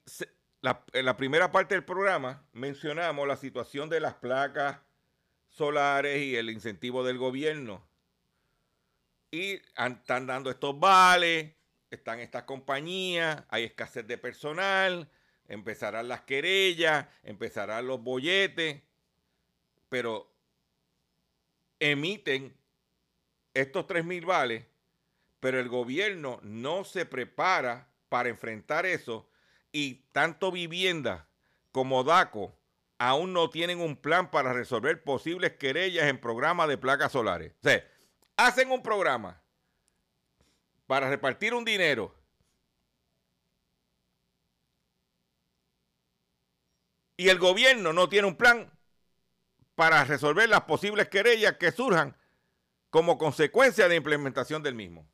la, 0.61 0.83
la 0.93 1.17
primera 1.17 1.51
parte 1.51 1.75
del 1.75 1.83
programa 1.83 2.43
mencionamos 2.53 3.27
la 3.27 3.35
situación 3.35 3.89
de 3.89 3.99
las 3.99 4.15
placas 4.15 4.79
solares 5.49 6.21
y 6.23 6.35
el 6.35 6.49
incentivo 6.49 7.03
del 7.03 7.17
gobierno. 7.17 7.85
Y 9.31 9.61
están 9.77 10.25
dando 10.25 10.49
estos 10.49 10.79
vales, 10.79 11.53
están 11.91 12.19
estas 12.19 12.43
compañías, 12.43 13.43
hay 13.49 13.65
escasez 13.65 14.07
de 14.07 14.17
personal, 14.17 15.09
empezarán 15.47 16.07
las 16.07 16.21
querellas, 16.21 17.07
empezarán 17.23 17.85
los 17.85 18.01
bolletes, 18.01 18.81
pero 19.89 20.31
emiten 21.79 22.55
estos 23.53 23.85
3 23.87 24.05
mil 24.05 24.25
vales, 24.25 24.65
pero 25.39 25.59
el 25.59 25.67
gobierno 25.67 26.39
no 26.43 26.83
se 26.85 27.05
prepara 27.05 27.89
para 28.07 28.29
enfrentar 28.29 28.85
eso 28.85 29.29
y 29.73 29.95
tanto 30.13 30.51
vivienda 30.51 31.27
como 31.73 32.05
DACO 32.05 32.55
aún 32.99 33.33
no 33.33 33.49
tienen 33.49 33.81
un 33.81 33.97
plan 33.97 34.31
para 34.31 34.53
resolver 34.53 35.03
posibles 35.03 35.57
querellas 35.57 36.05
en 36.05 36.21
programas 36.21 36.69
de 36.69 36.77
placas 36.77 37.11
solares. 37.11 37.51
O 37.59 37.63
sea, 37.63 37.85
hacen 38.37 38.71
un 38.71 38.81
programa 38.81 39.41
para 40.87 41.09
repartir 41.09 41.53
un 41.53 41.65
dinero 41.65 42.15
y 47.17 47.29
el 47.29 47.39
gobierno 47.39 47.91
no 47.91 48.07
tiene 48.07 48.27
un 48.27 48.35
plan 48.35 48.71
para 49.75 50.05
resolver 50.05 50.47
las 50.47 50.61
posibles 50.61 51.09
querellas 51.09 51.57
que 51.57 51.71
surjan 51.71 52.15
como 52.91 53.17
consecuencia 53.17 53.87
de 53.89 53.95
implementación 53.95 54.61
del 54.61 54.75
mismo. 54.75 55.12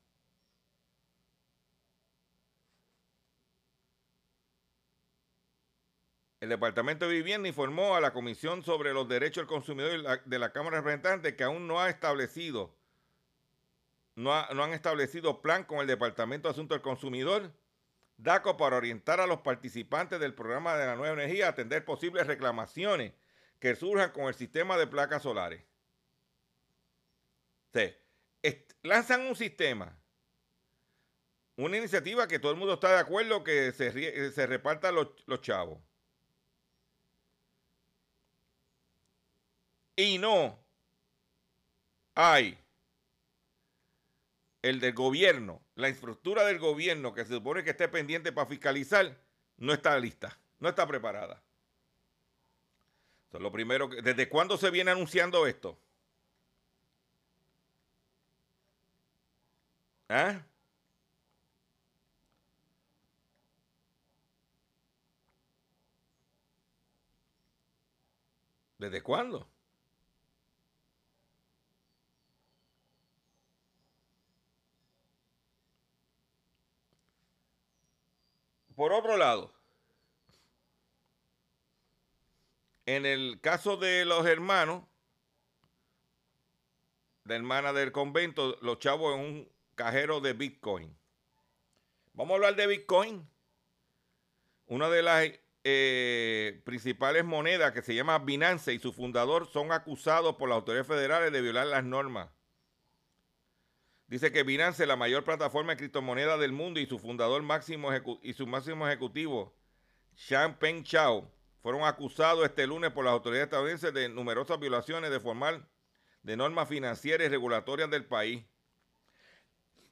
El 6.50 6.56
Departamento 6.56 7.08
de 7.08 7.14
Vivienda 7.14 7.48
informó 7.48 7.96
a 7.96 8.02
la 8.02 8.12
Comisión 8.12 8.64
sobre 8.64 8.92
los 8.92 9.08
Derechos 9.08 9.44
del 9.44 9.48
Consumidor 9.48 10.26
de 10.26 10.40
la 10.40 10.52
Cámara 10.52 10.78
de 10.78 10.82
Representantes 10.82 11.36
que 11.36 11.44
aún 11.44 11.68
no 11.68 11.80
ha 11.80 11.92
establecido, 11.92 12.76
no, 14.16 14.34
han 14.34 14.74
establecido 14.74 15.44
plan 15.44 15.64
con 15.64 15.78
el 15.78 15.86
Departamento 15.86 16.48
de 16.48 16.54
Asuntos 16.54 16.78
del 16.78 16.82
Consumidor, 16.82 17.54
DACO, 18.18 18.58
para 18.58 18.78
orientar 18.78 19.20
a 19.20 19.28
los 19.28 19.42
participantes 19.42 20.20
del 20.20 20.34
programa 20.34 20.76
de 20.76 20.88
la 20.88 20.96
nueva 20.96 21.14
energía 21.14 21.46
a 21.46 21.50
atender 21.50 21.86
posibles 21.86 22.26
reclamaciones 22.26 23.14
que 23.60 23.76
surjan 23.76 24.10
con 24.10 24.26
el 24.26 24.34
sistema 24.34 24.76
de 24.76 24.88
placas 24.88 25.22
solares. 25.22 25.64
lanzan 28.82 29.22
un 29.22 29.36
sistema, 29.36 29.96
una 31.58 31.78
iniciativa 31.78 32.28
que 32.28 32.40
todo 32.40 32.54
el 32.54 32.58
mundo 32.58 32.74
está 32.74 32.90
de 32.94 32.98
acuerdo 33.02 33.44
que 33.44 33.72
se, 33.72 34.32
se 34.32 34.48
repartan 34.48 34.96
los 34.96 35.42
chavos 35.42 35.78
y 40.00 40.18
no 40.18 40.58
hay 42.16 42.58
el 44.62 44.80
del 44.80 44.94
gobierno, 44.94 45.62
la 45.76 45.90
infraestructura 45.90 46.46
del 46.46 46.58
gobierno 46.58 47.14
que 47.14 47.26
se 47.26 47.34
supone 47.34 47.66
que 47.66 47.72
esté 47.72 47.90
pendiente 47.90 48.32
para 48.32 48.48
fiscalizar, 48.48 49.18
no 49.58 49.74
está 49.74 49.98
lista, 50.00 50.38
no 50.60 50.70
está 50.70 50.88
preparada. 50.88 51.42
Eso 53.28 53.40
lo 53.40 53.52
primero 53.52 53.90
que, 53.90 54.02
¿Desde 54.02 54.30
cuándo 54.30 54.58
se 54.58 54.70
viene 54.72 54.92
anunciando 54.92 55.46
esto? 55.46 55.78
¿Ah? 60.08 60.42
¿Desde 68.78 69.04
cuándo? 69.04 69.50
Por 78.80 78.94
otro 78.94 79.18
lado, 79.18 79.54
en 82.86 83.06
el 83.06 83.42
caso 83.42 83.76
de 83.76 84.06
los 84.06 84.26
hermanos, 84.26 84.86
la 87.26 87.36
hermana 87.36 87.74
del 87.74 87.92
convento, 87.92 88.58
los 88.62 88.80
chavos 88.80 89.16
en 89.16 89.20
un 89.20 89.52
cajero 89.76 90.22
de 90.22 90.32
Bitcoin. 90.32 90.98
Vamos 92.14 92.32
a 92.32 92.36
hablar 92.36 92.56
de 92.56 92.68
Bitcoin. 92.68 93.30
Una 94.68 94.88
de 94.88 95.02
las 95.02 95.30
eh, 95.66 96.62
principales 96.64 97.26
monedas 97.26 97.74
que 97.74 97.82
se 97.82 97.94
llama 97.94 98.20
Binance 98.20 98.72
y 98.74 98.80
su 98.80 98.94
fundador 98.94 99.46
son 99.46 99.74
acusados 99.74 100.38
por 100.38 100.48
las 100.48 100.56
autoridades 100.56 100.88
federales 100.88 101.34
de 101.34 101.42
violar 101.42 101.68
las 101.68 101.84
normas. 101.84 102.30
Dice 104.10 104.32
que 104.32 104.42
Binance, 104.42 104.88
la 104.88 104.96
mayor 104.96 105.24
plataforma 105.24 105.74
de 105.74 105.78
criptomonedas 105.78 106.40
del 106.40 106.52
mundo, 106.52 106.80
y 106.80 106.88
su 106.88 106.98
fundador 106.98 107.44
máximo 107.44 107.92
y 108.24 108.34
su 108.34 108.48
máximo 108.48 108.88
ejecutivo, 108.88 109.54
Peng 110.60 110.84
Chao, 110.84 111.32
fueron 111.62 111.84
acusados 111.84 112.44
este 112.44 112.66
lunes 112.66 112.92
por 112.92 113.06
las 113.06 113.14
autoridades 113.14 113.46
estadounidenses 113.46 113.94
de 113.94 114.10
numerosas 114.10 114.60
violaciones 114.60 115.12
de 115.12 115.20
formal 115.20 115.64
de 116.24 116.36
normas 116.36 116.68
financieras 116.68 117.28
y 117.28 117.30
regulatorias 117.30 117.92
del 117.92 118.04
país. 118.04 118.44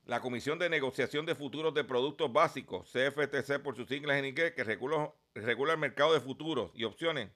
La 0.05 0.19
Comisión 0.19 0.57
de 0.57 0.69
Negociación 0.69 1.27
de 1.27 1.35
Futuros 1.35 1.75
de 1.75 1.83
Productos 1.83 2.33
Básicos, 2.33 2.91
CFTC 2.91 3.59
por 3.61 3.75
sus 3.75 3.87
siglas 3.87 4.17
en 4.17 4.25
inglés, 4.25 4.53
que 4.53 4.63
regula 4.63 5.13
el 5.35 5.77
mercado 5.77 6.13
de 6.13 6.21
futuros 6.21 6.71
y 6.73 6.85
opciones, 6.85 7.29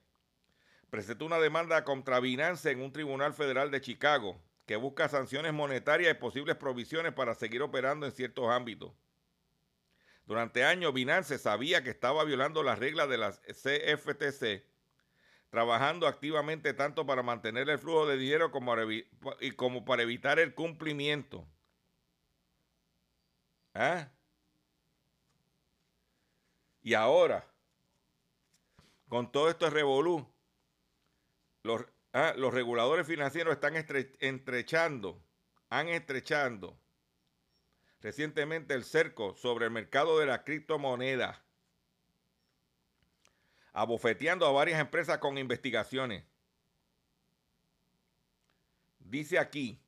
presentó 0.90 1.26
una 1.26 1.38
demanda 1.38 1.84
contra 1.84 2.18
Binance 2.18 2.72
en 2.72 2.82
un 2.82 2.90
tribunal 2.90 3.34
federal 3.34 3.70
de 3.70 3.80
Chicago 3.80 4.42
que 4.66 4.76
busca 4.76 5.08
sanciones 5.08 5.52
monetarias 5.52 6.12
y 6.12 6.20
posibles 6.20 6.56
provisiones 6.56 7.12
para 7.12 7.34
seguir 7.34 7.62
operando 7.62 8.06
en 8.06 8.12
ciertos 8.12 8.48
ámbitos. 8.48 8.92
Durante 10.24 10.64
años, 10.64 10.94
Binance 10.94 11.38
sabía 11.38 11.82
que 11.82 11.90
estaba 11.90 12.24
violando 12.24 12.62
las 12.62 12.78
reglas 12.78 13.08
de 13.08 13.18
la 13.18 13.32
CFTC, 13.32 14.64
trabajando 15.50 16.06
activamente 16.06 16.74
tanto 16.74 17.04
para 17.04 17.22
mantener 17.22 17.68
el 17.68 17.78
flujo 17.78 18.06
de 18.06 18.16
dinero 18.16 18.52
como, 18.52 18.74
y 19.40 19.50
como 19.52 19.84
para 19.84 20.02
evitar 20.02 20.38
el 20.38 20.54
cumplimiento. 20.54 21.46
¿Ah? 23.74 24.08
Y 26.82 26.94
ahora, 26.94 27.46
con 29.08 29.30
todo 29.30 29.48
esto 29.50 29.66
de 29.66 29.70
revolú, 29.72 30.26
los, 31.62 31.84
Ah, 32.12 32.34
los 32.36 32.52
reguladores 32.52 33.06
financieros 33.06 33.54
están 33.54 33.74
estrechando, 33.76 35.22
han 35.70 35.88
estrechando 35.88 36.78
recientemente 38.02 38.74
el 38.74 38.84
cerco 38.84 39.34
sobre 39.34 39.64
el 39.66 39.70
mercado 39.70 40.18
de 40.18 40.26
la 40.26 40.44
criptomoneda. 40.44 41.42
abofeteando 43.74 44.44
a 44.46 44.52
varias 44.52 44.78
empresas 44.78 45.16
con 45.16 45.38
investigaciones. 45.38 46.24
Dice 48.98 49.38
aquí, 49.38 49.80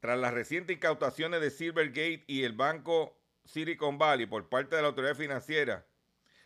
tras 0.00 0.18
las 0.18 0.34
recientes 0.34 0.76
incautaciones 0.76 1.40
de 1.40 1.50
Silvergate 1.52 2.24
y 2.26 2.42
el 2.42 2.54
banco 2.54 3.16
Silicon 3.44 3.98
Valley 3.98 4.26
por 4.26 4.48
parte 4.48 4.74
de 4.74 4.82
la 4.82 4.88
autoridad 4.88 5.14
financiera 5.14 5.86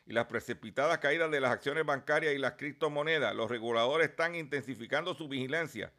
y 0.07 0.13
las 0.13 0.27
precipitadas 0.27 0.99
caídas 0.99 1.31
de 1.31 1.41
las 1.41 1.51
acciones 1.51 1.87
bancarias 1.87 2.35
y 2.35 2.39
las 2.39 2.53
criptomonedas, 2.55 3.35
los 3.35 3.51
reguladores 3.51 4.11
están 4.11 4.35
intensificando 4.35 5.15
su 5.15 5.29
vigilancia 5.29 5.93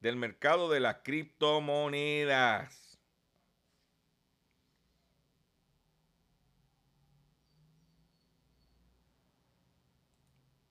del 0.00 0.16
mercado 0.16 0.68
de 0.68 0.80
las 0.80 0.96
criptomonedas. 1.04 2.98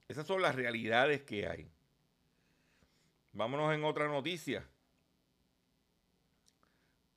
Esas 0.07 0.27
son 0.27 0.41
las 0.41 0.53
realidades 0.53 1.23
que 1.23 1.47
hay. 1.47 1.71
Vámonos 3.31 3.73
en 3.73 3.84
otra 3.84 4.07
noticia. 4.07 4.63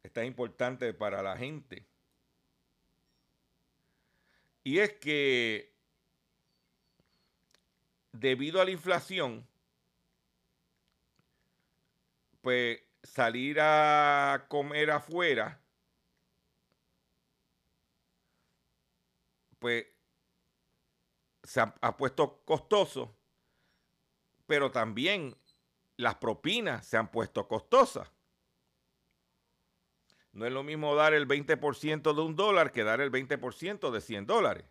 Esta 0.03 0.23
es 0.23 0.29
importante 0.29 0.95
para 0.95 1.23
la 1.23 1.37
gente. 1.37 1.85
Y 4.67 4.81
es 4.81 4.95
que 4.95 5.73
debido 8.11 8.61
a 8.61 8.65
la 8.65 8.73
inflación, 8.73 9.47
pues 12.41 12.83
salir 13.05 13.61
a 13.61 14.47
comer 14.49 14.91
afuera, 14.91 15.61
pues 19.61 19.87
se 21.45 21.61
ha, 21.61 21.73
ha, 21.81 21.97
puesto 21.97 22.43
costoso, 22.45 23.17
pero 24.49 24.73
también 24.73 25.37
las 25.97 26.17
propinas 26.17 26.85
se 26.85 26.97
han 26.97 27.09
puesto 27.13 27.47
costosas. 27.47 28.11
No 30.37 30.45
es 30.45 30.53
lo 30.53 30.63
mismo 30.63 30.95
dar 30.95 31.15
el 31.15 31.27
20% 31.27 32.15
de 32.15 32.21
un 32.21 32.37
dólar 32.37 32.71
que 32.71 32.85
dar 32.85 33.01
el 33.01 33.11
20% 33.11 33.91
de 33.91 34.01
100 34.03 34.27
dólares. 34.27 34.67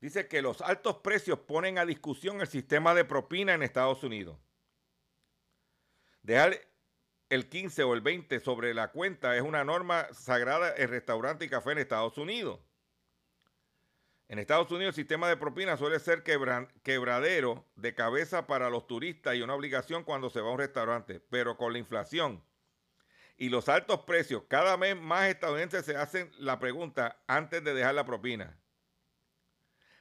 Dice 0.00 0.26
que 0.26 0.42
los 0.42 0.60
altos 0.60 0.96
precios 0.96 1.38
ponen 1.38 1.78
a 1.78 1.86
discusión 1.86 2.40
el 2.40 2.48
sistema 2.48 2.94
de 2.94 3.04
propina 3.04 3.54
en 3.54 3.62
Estados 3.62 4.02
Unidos. 4.02 4.36
Dejar 6.22 6.58
el 7.28 7.48
15 7.48 7.84
o 7.84 7.94
el 7.94 8.00
20 8.00 8.40
sobre 8.40 8.74
la 8.74 8.90
cuenta 8.90 9.36
es 9.36 9.42
una 9.42 9.62
norma 9.62 10.12
sagrada 10.12 10.74
en 10.78 10.88
restaurante 10.88 11.44
y 11.44 11.48
café 11.48 11.70
en 11.70 11.78
Estados 11.78 12.18
Unidos. 12.18 12.58
En 14.26 14.40
Estados 14.40 14.68
Unidos 14.72 14.96
el 14.98 15.02
sistema 15.04 15.28
de 15.28 15.36
propina 15.36 15.76
suele 15.76 16.00
ser 16.00 16.24
quebra, 16.24 16.66
quebradero 16.82 17.64
de 17.76 17.94
cabeza 17.94 18.48
para 18.48 18.68
los 18.68 18.88
turistas 18.88 19.36
y 19.36 19.42
una 19.42 19.54
obligación 19.54 20.02
cuando 20.02 20.28
se 20.28 20.40
va 20.40 20.48
a 20.48 20.54
un 20.54 20.58
restaurante, 20.58 21.20
pero 21.20 21.56
con 21.56 21.72
la 21.72 21.78
inflación 21.78 22.42
y 23.36 23.48
los 23.48 23.68
altos 23.68 24.00
precios, 24.00 24.44
cada 24.48 24.76
vez 24.76 24.96
más 24.96 25.28
estadounidenses 25.28 25.84
se 25.84 25.96
hacen 25.96 26.30
la 26.38 26.58
pregunta 26.58 27.22
antes 27.26 27.62
de 27.64 27.74
dejar 27.74 27.94
la 27.94 28.04
propina. 28.04 28.60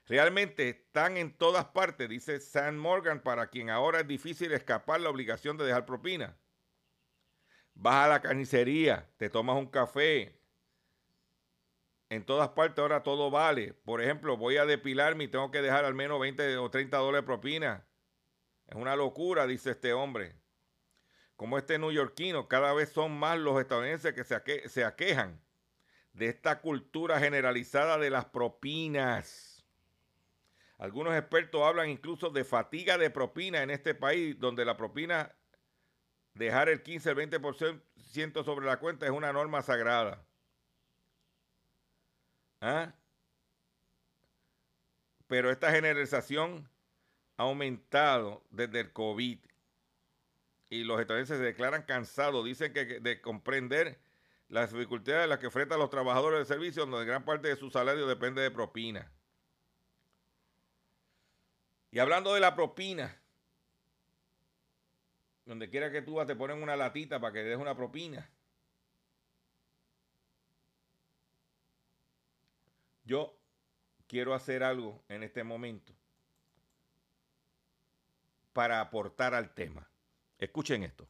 Realmente 0.05 0.69
están 0.69 1.17
en 1.17 1.35
todas 1.35 1.65
partes, 1.65 2.09
dice 2.09 2.39
Sam 2.39 2.75
Morgan, 2.75 3.21
para 3.23 3.47
quien 3.49 3.69
ahora 3.69 4.01
es 4.01 4.07
difícil 4.07 4.51
escapar 4.51 4.99
la 5.01 5.09
obligación 5.09 5.57
de 5.57 5.65
dejar 5.65 5.85
propina. 5.85 6.37
Vas 7.73 8.05
a 8.05 8.09
la 8.09 8.21
carnicería, 8.21 9.09
te 9.17 9.29
tomas 9.29 9.57
un 9.57 9.67
café. 9.67 10.39
En 12.09 12.23
todas 12.25 12.49
partes 12.49 12.79
ahora 12.79 13.01
todo 13.01 13.31
vale. 13.31 13.73
Por 13.73 14.01
ejemplo, 14.01 14.37
voy 14.37 14.57
a 14.57 14.65
depilarme 14.65 15.23
y 15.23 15.27
tengo 15.29 15.49
que 15.49 15.63
dejar 15.63 15.85
al 15.85 15.95
menos 15.95 16.19
20 16.19 16.57
o 16.57 16.69
30 16.69 16.97
dólares 16.97 17.23
de 17.23 17.25
propina. 17.25 17.87
Es 18.67 18.75
una 18.75 18.95
locura, 18.95 19.47
dice 19.47 19.71
este 19.71 19.93
hombre 19.93 20.42
como 21.35 21.57
este 21.57 21.79
neoyorquino, 21.79 22.47
cada 22.47 22.73
vez 22.73 22.89
son 22.89 23.17
más 23.17 23.37
los 23.39 23.59
estadounidenses 23.59 24.13
que 24.13 24.23
se, 24.23 24.35
aque 24.35 24.69
se 24.69 24.85
aquejan 24.85 25.41
de 26.13 26.27
esta 26.27 26.61
cultura 26.61 27.19
generalizada 27.19 27.97
de 27.97 28.09
las 28.09 28.25
propinas. 28.25 29.65
Algunos 30.77 31.15
expertos 31.15 31.61
hablan 31.63 31.89
incluso 31.89 32.29
de 32.29 32.43
fatiga 32.43 32.97
de 32.97 33.09
propina 33.09 33.63
en 33.63 33.71
este 33.71 33.95
país, 33.95 34.39
donde 34.39 34.65
la 34.65 34.77
propina, 34.77 35.35
dejar 36.33 36.69
el 36.69 36.83
15, 36.83 37.11
el 37.11 37.17
20% 37.17 38.43
sobre 38.43 38.65
la 38.65 38.77
cuenta 38.79 39.05
es 39.05 39.11
una 39.11 39.33
norma 39.33 39.61
sagrada. 39.61 40.25
¿Ah? 42.61 42.93
Pero 45.27 45.51
esta 45.51 45.71
generalización 45.71 46.69
ha 47.37 47.43
aumentado 47.43 48.43
desde 48.51 48.81
el 48.81 48.93
COVID 48.93 49.39
y 50.73 50.83
los 50.83 50.99
estadounidenses 50.99 51.37
se 51.37 51.43
declaran 51.43 51.83
cansados, 51.83 52.43
dicen 52.43 52.73
que 52.73 52.99
de 52.99 53.21
comprender 53.21 53.99
las 54.49 54.73
dificultades 54.73 55.23
a 55.23 55.27
las 55.27 55.39
que 55.39 55.45
enfrentan 55.45 55.79
los 55.79 55.89
trabajadores 55.89 56.39
de 56.39 56.53
servicio, 56.53 56.85
donde 56.85 57.05
gran 57.05 57.23
parte 57.23 57.47
de 57.47 57.55
su 57.55 57.69
salario 57.69 58.07
depende 58.07 58.41
de 58.41 58.51
propina. 58.51 59.11
Y 61.91 61.99
hablando 61.99 62.33
de 62.33 62.39
la 62.39 62.55
propina, 62.55 63.15
donde 65.45 65.69
quiera 65.69 65.91
que 65.91 66.01
tú 66.01 66.15
vas 66.15 66.25
te 66.25 66.35
ponen 66.35 66.63
una 66.63 66.75
latita 66.75 67.19
para 67.19 67.33
que 67.33 67.43
des 67.43 67.57
una 67.57 67.75
propina. 67.75 68.27
Yo 73.05 73.37
quiero 74.07 74.33
hacer 74.33 74.63
algo 74.63 75.03
en 75.07 75.21
este 75.21 75.43
momento 75.43 75.93
para 78.53 78.81
aportar 78.81 79.33
al 79.33 79.53
tema. 79.53 79.87
Escuchen 80.43 80.83
esto. 80.83 81.07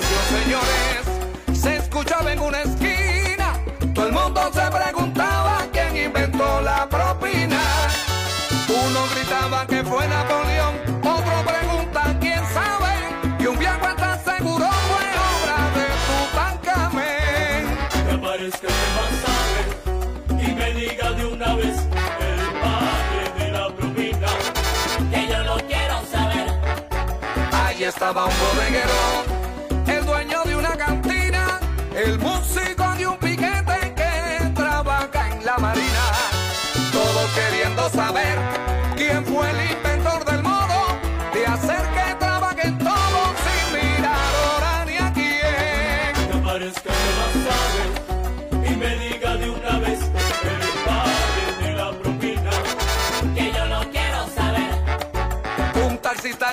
Discusión, 0.00 0.42
señores, 0.42 1.58
se 1.60 1.76
escuchaba 1.76 2.32
en 2.32 2.40
una 2.40 2.62
esquina. 2.62 3.52
Todo 3.94 4.06
el 4.06 4.12
mundo 4.12 4.40
se 4.52 4.62
preguntaba 4.70 5.58
quién 5.72 5.96
inventó 5.96 6.60
la 6.62 6.88
propina. 6.88 7.60
Uno 8.68 9.00
gritaba 9.14 9.66
que 9.66 9.84
fue 9.84 10.06
Napoleón, 10.08 10.74
otro 11.02 11.44
pregunta 11.44 12.16
quién 12.20 12.42
sabe. 12.52 12.94
Y 13.38 13.46
un 13.46 13.58
viejo 13.58 13.88
está 13.88 14.18
seguro 14.24 14.66
fue 14.88 15.06
obra 15.30 15.58
de 15.76 15.86
Tutankamén. 16.08 17.78
Que 18.06 18.12
aparezca 18.14 18.66
el 18.66 18.74
responsable 18.84 19.60
y 20.42 20.54
me 20.54 20.72
diga 20.74 21.10
de 21.12 21.26
una 21.26 21.54
vez 21.54 21.76
el 22.20 22.40
padre 22.60 23.44
de 23.44 23.52
la 23.52 23.68
propina. 23.76 24.28
Que 25.10 25.28
yo 25.28 25.44
no 25.44 25.56
quiero 25.68 26.02
saber. 26.10 26.46
Allí 27.52 27.84
estaba 27.84 28.24
un 28.24 28.34
bodeguero, 28.38 29.23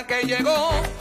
que 0.06 0.22
llegó 0.22 0.91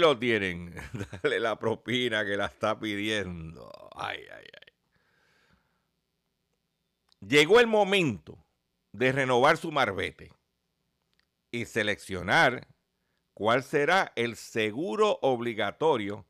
Lo 0.00 0.18
tienen. 0.18 0.74
Dale 1.22 1.40
la 1.40 1.58
propina 1.58 2.24
que 2.24 2.36
la 2.36 2.46
está 2.46 2.78
pidiendo. 2.78 3.70
Ay, 3.94 4.20
ay, 4.32 4.44
ay. 4.52 4.72
Llegó 7.20 7.60
el 7.60 7.66
momento 7.66 8.38
de 8.92 9.12
renovar 9.12 9.56
su 9.56 9.72
marbete 9.72 10.32
y 11.50 11.64
seleccionar 11.64 12.66
cuál 13.34 13.62
será 13.62 14.12
el 14.16 14.36
seguro 14.36 15.18
obligatorio 15.22 16.26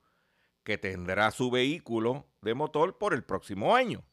que 0.64 0.78
tendrá 0.78 1.30
su 1.30 1.50
vehículo 1.50 2.26
de 2.42 2.54
motor 2.54 2.98
por 2.98 3.14
el 3.14 3.24
próximo 3.24 3.76
año. 3.76 4.04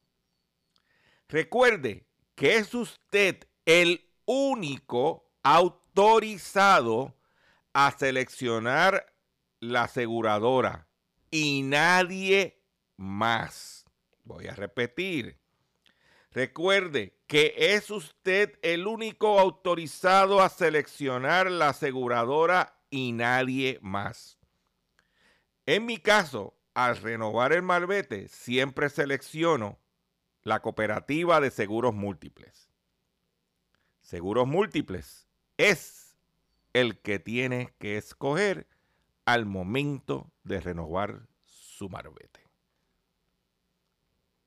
Recuerde 1.28 2.06
que 2.36 2.58
es 2.58 2.74
usted 2.74 3.48
el 3.66 4.10
único 4.26 5.32
autorizado 5.42 7.16
a 7.74 7.92
seleccionar 7.92 9.13
la 9.64 9.84
aseguradora 9.84 10.88
y 11.32 11.64
nadie 11.64 12.62
más. 12.98 13.86
Voy 14.24 14.48
a 14.48 14.54
repetir. 14.54 15.40
Recuerde 16.32 17.18
que 17.28 17.54
es 17.58 17.90
usted 17.92 18.58
el 18.62 18.88
único 18.88 19.40
autorizado 19.40 20.42
a 20.42 20.50
seleccionar 20.50 21.50
la 21.50 21.70
aseguradora 21.70 22.80
y 22.90 23.12
nadie 23.12 23.80
más. 23.82 24.38
En 25.66 25.86
mi 25.86 25.98
caso, 25.98 26.58
al 26.74 26.98
renovar 26.98 27.54
el 27.54 27.62
malvete, 27.62 28.28
siempre 28.28 28.90
selecciono 28.90 29.80
la 30.42 30.62
cooperativa 30.62 31.40
de 31.40 31.52
seguros 31.52 31.94
múltiples. 31.94 32.70
Seguros 34.02 34.48
múltiples 34.48 35.28
es 35.58 36.18
el 36.74 37.00
que 37.00 37.20
tiene 37.20 37.74
que 37.80 37.98
escoger 37.98 38.68
al 39.26 39.46
momento 39.46 40.32
de 40.44 40.60
renovar 40.60 41.28
su 41.46 41.90
marbete. 41.90 42.42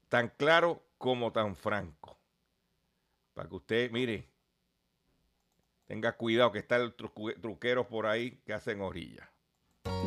Tan 0.09 0.29
claro 0.37 0.83
como 0.99 1.33
tan 1.33 1.57
franco. 1.57 2.19
Para 3.35 3.49
que 3.49 3.55
usted, 3.57 3.91
mire, 3.91 4.29
tenga 5.87 6.17
cuidado 6.17 6.53
que 6.53 6.59
está 6.59 6.77
el 6.77 6.95
truque- 6.95 7.35
truqueros 7.41 7.87
por 7.87 8.07
ahí 8.07 8.41
que 8.47 8.55
hacen 8.55 8.81
orilla. 8.81 9.31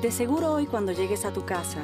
De 0.01 0.11
seguro 0.11 0.53
hoy 0.53 0.65
cuando 0.65 0.91
llegues 0.91 1.25
a 1.25 1.33
tu 1.33 1.45
casa, 1.45 1.83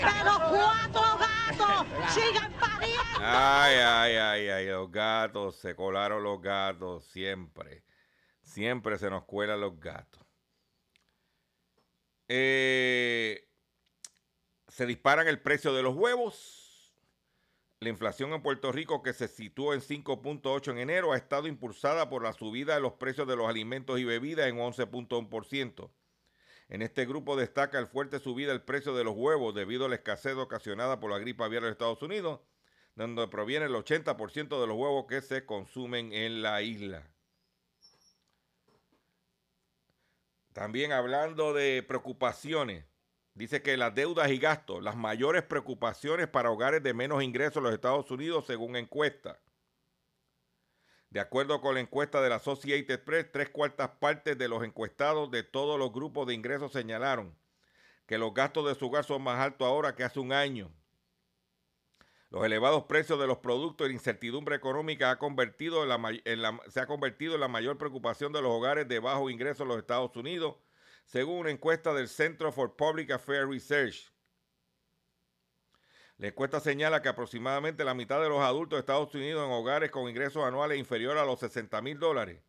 ¡Pero 0.00 0.32
cuatro 0.50 1.18
gatos! 1.18 2.14
¡Sigan 2.14 2.52
pariendo! 2.54 3.02
Ay, 3.20 3.76
ay, 3.76 4.16
ay, 4.16 4.48
ay, 4.48 4.66
los 4.66 4.90
gatos, 4.90 5.56
se 5.56 5.74
colaron 5.74 6.22
los 6.22 6.40
gatos, 6.40 7.04
siempre. 7.06 7.84
Siempre 8.42 8.98
se 8.98 9.08
nos 9.10 9.24
cuelan 9.24 9.60
los 9.60 9.78
gatos. 9.78 10.22
Eh, 12.28 13.48
se 14.68 14.86
disparan 14.86 15.28
el 15.28 15.40
precio 15.40 15.72
de 15.72 15.82
los 15.82 15.94
huevos. 15.94 16.92
La 17.80 17.90
inflación 17.90 18.32
en 18.32 18.42
Puerto 18.42 18.72
Rico, 18.72 19.02
que 19.02 19.12
se 19.12 19.28
situó 19.28 19.74
en 19.74 19.80
5.8 19.80 20.70
en 20.72 20.78
enero, 20.78 21.12
ha 21.12 21.16
estado 21.16 21.48
impulsada 21.48 22.08
por 22.08 22.22
la 22.22 22.32
subida 22.32 22.74
de 22.74 22.80
los 22.80 22.94
precios 22.94 23.28
de 23.28 23.36
los 23.36 23.48
alimentos 23.48 23.98
y 24.00 24.04
bebidas 24.04 24.46
en 24.48 24.56
11.1%. 24.56 25.90
En 26.68 26.82
este 26.82 27.04
grupo 27.04 27.36
destaca 27.36 27.78
el 27.78 27.86
fuerte 27.86 28.18
subida 28.18 28.52
del 28.52 28.62
precio 28.62 28.94
de 28.94 29.04
los 29.04 29.14
huevos 29.14 29.54
debido 29.54 29.84
a 29.84 29.88
la 29.88 29.96
escasez 29.96 30.34
ocasionada 30.36 30.98
por 30.98 31.10
la 31.10 31.18
gripe 31.18 31.44
aviar 31.44 31.64
en 31.64 31.70
Estados 31.70 32.02
Unidos, 32.02 32.40
donde 32.94 33.28
proviene 33.28 33.66
el 33.66 33.74
80% 33.74 34.60
de 34.60 34.66
los 34.66 34.76
huevos 34.76 35.06
que 35.08 35.20
se 35.20 35.44
consumen 35.44 36.12
en 36.12 36.42
la 36.42 36.62
isla. 36.62 37.10
También 40.52 40.92
hablando 40.92 41.52
de 41.52 41.82
preocupaciones, 41.82 42.84
dice 43.34 43.60
que 43.60 43.76
las 43.76 43.94
deudas 43.94 44.30
y 44.30 44.38
gastos, 44.38 44.82
las 44.82 44.96
mayores 44.96 45.42
preocupaciones 45.42 46.28
para 46.28 46.50
hogares 46.50 46.82
de 46.82 46.94
menos 46.94 47.22
ingresos 47.22 47.56
en 47.56 47.64
los 47.64 47.74
Estados 47.74 48.10
Unidos 48.10 48.46
según 48.46 48.76
encuesta. 48.76 49.40
De 51.14 51.20
acuerdo 51.20 51.60
con 51.60 51.76
la 51.76 51.80
encuesta 51.80 52.20
de 52.20 52.28
la 52.28 52.34
Associated 52.34 53.04
Press, 53.04 53.30
tres 53.30 53.48
cuartas 53.48 53.88
partes 54.00 54.36
de 54.36 54.48
los 54.48 54.64
encuestados 54.64 55.30
de 55.30 55.44
todos 55.44 55.78
los 55.78 55.92
grupos 55.92 56.26
de 56.26 56.34
ingresos 56.34 56.72
señalaron 56.72 57.38
que 58.08 58.18
los 58.18 58.34
gastos 58.34 58.66
de 58.66 58.74
su 58.74 58.86
hogar 58.86 59.04
son 59.04 59.22
más 59.22 59.38
altos 59.38 59.64
ahora 59.64 59.94
que 59.94 60.02
hace 60.02 60.18
un 60.18 60.32
año. 60.32 60.72
Los 62.30 62.44
elevados 62.44 62.86
precios 62.86 63.20
de 63.20 63.28
los 63.28 63.38
productos 63.38 63.86
y 63.86 63.90
la 63.90 63.94
incertidumbre 63.94 64.56
económica 64.56 65.06
se 65.06 65.12
ha 65.12 65.16
convertido 66.86 67.34
en 67.34 67.40
la 67.40 67.48
mayor 67.48 67.78
preocupación 67.78 68.32
de 68.32 68.42
los 68.42 68.50
hogares 68.50 68.88
de 68.88 68.98
bajo 68.98 69.30
ingreso 69.30 69.62
en 69.62 69.68
los 69.68 69.78
Estados 69.78 70.16
Unidos, 70.16 70.56
según 71.04 71.38
una 71.38 71.52
encuesta 71.52 71.94
del 71.94 72.08
Centro 72.08 72.50
for 72.50 72.74
Public 72.74 73.12
Affairs 73.12 73.48
Research. 73.48 74.12
La 76.18 76.28
encuesta 76.28 76.60
señala 76.60 77.02
que 77.02 77.08
aproximadamente 77.08 77.84
la 77.84 77.94
mitad 77.94 78.20
de 78.20 78.28
los 78.28 78.40
adultos 78.40 78.76
de 78.76 78.80
Estados 78.80 79.14
Unidos 79.14 79.44
en 79.44 79.52
hogares 79.52 79.90
con 79.90 80.08
ingresos 80.08 80.44
anuales 80.44 80.78
inferiores 80.78 81.20
a 81.20 81.26
los 81.26 81.40
60 81.40 81.82
mil 81.82 81.98
dólares 81.98 82.40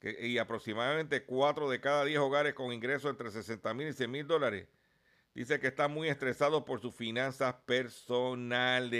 y 0.00 0.38
aproximadamente 0.38 1.24
4 1.24 1.68
de 1.70 1.80
cada 1.80 2.04
10 2.04 2.20
hogares 2.20 2.54
con 2.54 2.72
ingresos 2.72 3.10
entre 3.10 3.30
60 3.30 3.74
mil 3.74 3.88
y 3.88 3.92
100 3.92 4.10
mil 4.10 4.26
dólares 4.26 4.68
dice 5.34 5.58
que 5.58 5.66
están 5.68 5.92
muy 5.92 6.08
estresados 6.08 6.62
por 6.64 6.80
sus 6.80 6.94
finanzas 6.94 7.54
personales. 7.66 8.94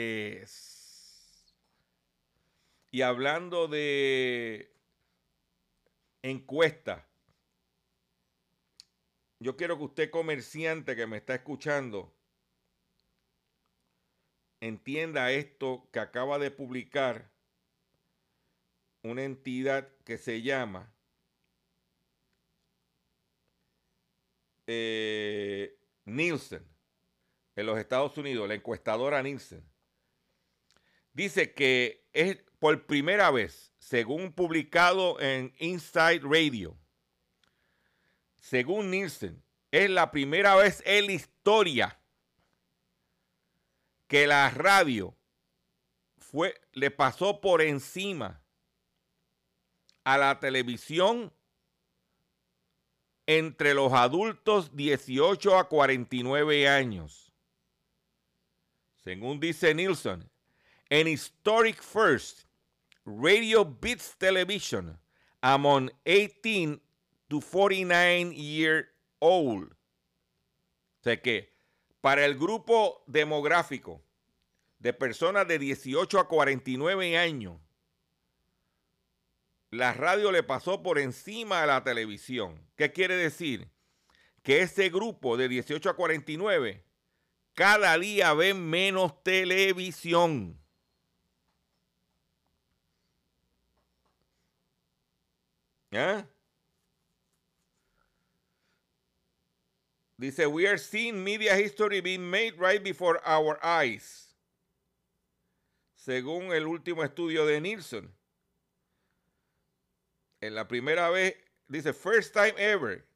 Y 2.91 3.03
hablando 3.03 3.69
de 3.69 4.73
encuesta, 6.23 7.07
yo 9.39 9.57
quiero 9.57 9.79
que 9.79 9.85
usted 9.85 10.11
comerciante 10.11 10.97
que 10.97 11.07
me 11.07 11.19
está 11.19 11.37
escuchando 11.37 12.13
entienda 14.67 15.31
esto 15.31 15.87
que 15.93 16.01
acaba 16.01 16.39
de 16.39 16.51
publicar 16.51 17.31
una 19.03 19.23
entidad 19.23 19.89
que 20.05 20.17
se 20.17 20.41
llama 20.41 20.91
eh, 24.67 25.79
Nielsen 26.07 26.67
en 27.57 27.67
los 27.67 27.79
Estados 27.79 28.17
Unidos, 28.17 28.49
la 28.49 28.55
encuestadora 28.55 29.23
Nielsen, 29.23 29.63
dice 31.13 31.53
que 31.53 32.09
es 32.15 32.39
por 32.59 32.87
primera 32.87 33.31
vez, 33.31 33.75
según 33.79 34.33
publicado 34.33 35.21
en 35.21 35.55
Inside 35.59 36.23
Radio, 36.23 36.75
según 38.39 38.91
Nielsen, 38.91 39.45
es 39.71 39.91
la 39.91 40.11
primera 40.11 40.55
vez 40.57 40.83
en 40.87 41.07
la 41.07 41.13
historia 41.13 42.01
que 44.15 44.29
la 44.29 44.49
radio 44.49 45.13
fue, 46.19 46.55
le 46.71 46.93
pasó 46.93 47.41
por 47.41 47.61
encima 47.61 48.41
a 50.05 50.17
la 50.17 50.39
televisión 50.39 51.33
entre 53.27 53.75
los 53.75 53.93
adultos 53.93 54.77
18 54.77 55.59
a 55.59 55.69
49 55.69 56.69
años. 56.69 57.33
Según 59.03 59.41
dice 59.41 59.75
Nielsen, 59.75 60.31
an 60.93 61.09
historic 61.09 61.83
first, 61.83 62.45
radio 63.05 63.65
beats 63.65 64.17
television 64.17 64.97
among 65.41 65.91
18 66.05 66.81
to 67.29 67.41
49 67.41 68.33
year 68.33 68.93
old. 69.19 69.73
O 69.73 71.03
sea 71.03 71.21
que 71.21 71.53
para 72.01 72.27
el 72.27 72.37
grupo 72.37 73.03
demográfico 73.09 74.04
de 74.85 74.93
personas 74.93 75.49
de 75.49 75.59
18 75.59 76.21
a 76.21 76.29
49 76.29 77.17
años, 77.17 77.59
la 79.71 79.95
radio 79.95 80.31
le 80.31 80.43
pasó 80.43 80.83
por 80.83 80.99
encima 80.99 81.63
a 81.63 81.67
la 81.67 81.83
televisión. 81.83 82.61
¿Qué 82.77 82.93
quiere 82.93 83.17
decir? 83.17 83.71
Que 84.43 84.61
ese 84.61 84.91
grupo 84.91 85.39
de 85.39 85.49
18 85.49 85.89
a 85.89 85.97
49 85.97 86.85
cada 87.55 87.97
día 87.97 88.35
ven 88.35 88.69
menos 88.69 89.23
televisión. 89.23 90.61
¿Ah? 95.93 96.27
Dice, 100.19 100.47
we 100.47 100.67
are 100.67 100.77
seeing 100.77 101.25
media 101.25 101.57
history 101.57 102.03
being 102.03 102.31
made 102.31 102.59
right 102.59 102.83
before 102.85 103.19
our 103.25 103.59
eyes. 103.63 104.24
Según 106.05 106.53
el 106.53 106.67
último 106.67 107.03
estudio 107.03 107.47
de 107.47 107.63
Nielsen. 107.63 108.15
En 110.43 110.55
la 110.55 110.69
primera 110.69 111.09
vez, 111.09 111.35
dice, 111.67 111.95
first 111.95 112.35
time 112.35 112.53
ever, 112.59 113.07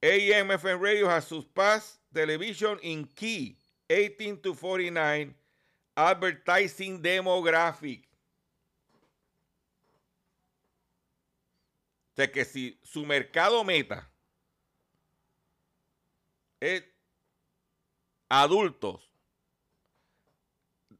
AM 0.00 0.50
FM 0.50 0.80
radio 0.80 1.06
has 1.06 1.26
surpassed 1.26 2.00
television 2.14 2.78
in 2.80 3.04
key 3.14 3.58
18 3.90 4.38
to 4.38 4.54
49 4.54 5.34
advertising 5.94 7.02
demographic. 7.02 8.08
O 12.12 12.16
sea 12.16 12.32
que 12.32 12.46
si 12.46 12.80
su 12.82 13.04
mercado 13.04 13.62
meta 13.64 14.08
es 16.58 16.82
adultos 18.30 19.13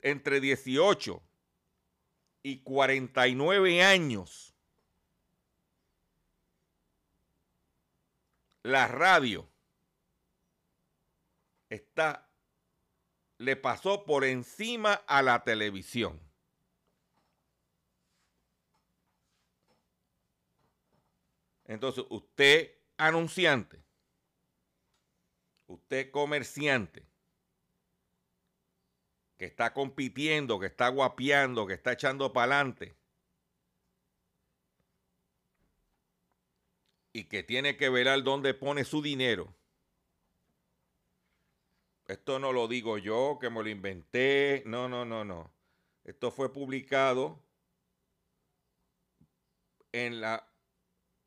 entre 0.05 0.39
18 0.39 1.23
y 2.43 2.59
49 2.61 3.83
años, 3.83 4.55
la 8.63 8.87
radio 8.87 9.49
está 11.71 12.29
le 13.39 13.57
pasó 13.57 14.05
por 14.05 14.25
encima 14.25 14.93
a 15.07 15.23
la 15.23 15.43
televisión. 15.43 16.21
Entonces, 21.65 22.05
usted 22.11 22.79
anunciante, 22.99 23.83
usted 25.67 26.11
comerciante, 26.11 27.07
que 29.45 29.49
está 29.49 29.75
compitiendo, 29.75 30.59
que 30.59 30.69
está 30.69 30.89
guapeando, 30.89 31.67
que 31.67 31.75
está 31.75 31.93
echando 31.93 32.33
para 32.33 32.57
adelante, 32.57 32.97
y 37.13 37.25
que 37.25 37.43
tiene 37.43 37.77
que 37.77 37.91
velar 37.91 38.23
dónde 38.23 38.55
pone 38.55 38.87
su 38.87 39.03
dinero. 39.03 39.55
Esto 42.07 42.39
no 42.39 42.55
lo 42.55 42.69
digo 42.69 42.97
yo, 42.97 43.37
que 43.39 43.51
me 43.51 43.63
lo 43.63 43.69
inventé. 43.69 44.63
No, 44.65 44.89
no, 44.89 45.05
no, 45.05 45.27
no. 45.27 45.53
Esto 46.05 46.31
fue 46.31 46.51
publicado 46.51 47.45
en 49.93 50.23
la 50.23 50.51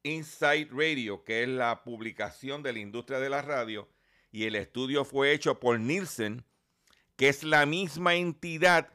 Inside 0.02 0.70
Radio, 0.72 1.24
que 1.24 1.44
es 1.44 1.50
la 1.50 1.84
publicación 1.84 2.64
de 2.64 2.74
la 2.74 2.80
industria 2.80 3.20
de 3.20 3.30
la 3.30 3.44
radio, 3.44 3.88
y 4.32 4.46
el 4.46 4.56
estudio 4.56 5.06
fue 5.06 5.34
hecho 5.34 5.60
por 5.60 5.80
Nielsen, 5.80 6.44
que 7.18 7.30
es 7.30 7.44
la 7.44 7.66
misma 7.66 8.16
entidad 8.16 8.94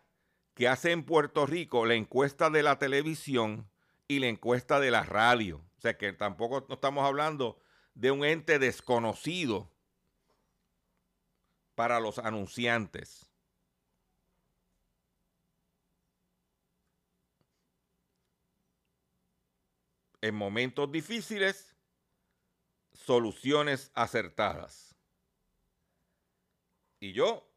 que 0.54 0.68
hace 0.68 0.92
en 0.92 1.04
Puerto 1.04 1.44
Rico 1.44 1.84
la 1.84 1.94
encuesta 1.94 2.48
de 2.50 2.62
la 2.62 2.78
televisión 2.78 3.68
y 4.08 4.20
la 4.20 4.28
encuesta 4.28 4.80
de 4.80 4.90
la 4.90 5.02
radio. 5.02 5.58
O 5.76 5.80
sea 5.80 5.98
que 5.98 6.12
tampoco 6.12 6.64
no 6.68 6.76
estamos 6.76 7.04
hablando 7.04 7.58
de 7.94 8.12
un 8.12 8.24
ente 8.24 8.58
desconocido 8.58 9.70
para 11.74 11.98
los 11.98 12.18
anunciantes. 12.18 13.28
En 20.20 20.36
momentos 20.36 20.92
difíciles, 20.92 21.74
soluciones 22.92 23.90
acertadas. 23.94 24.94
Y 27.00 27.12
yo, 27.12 27.51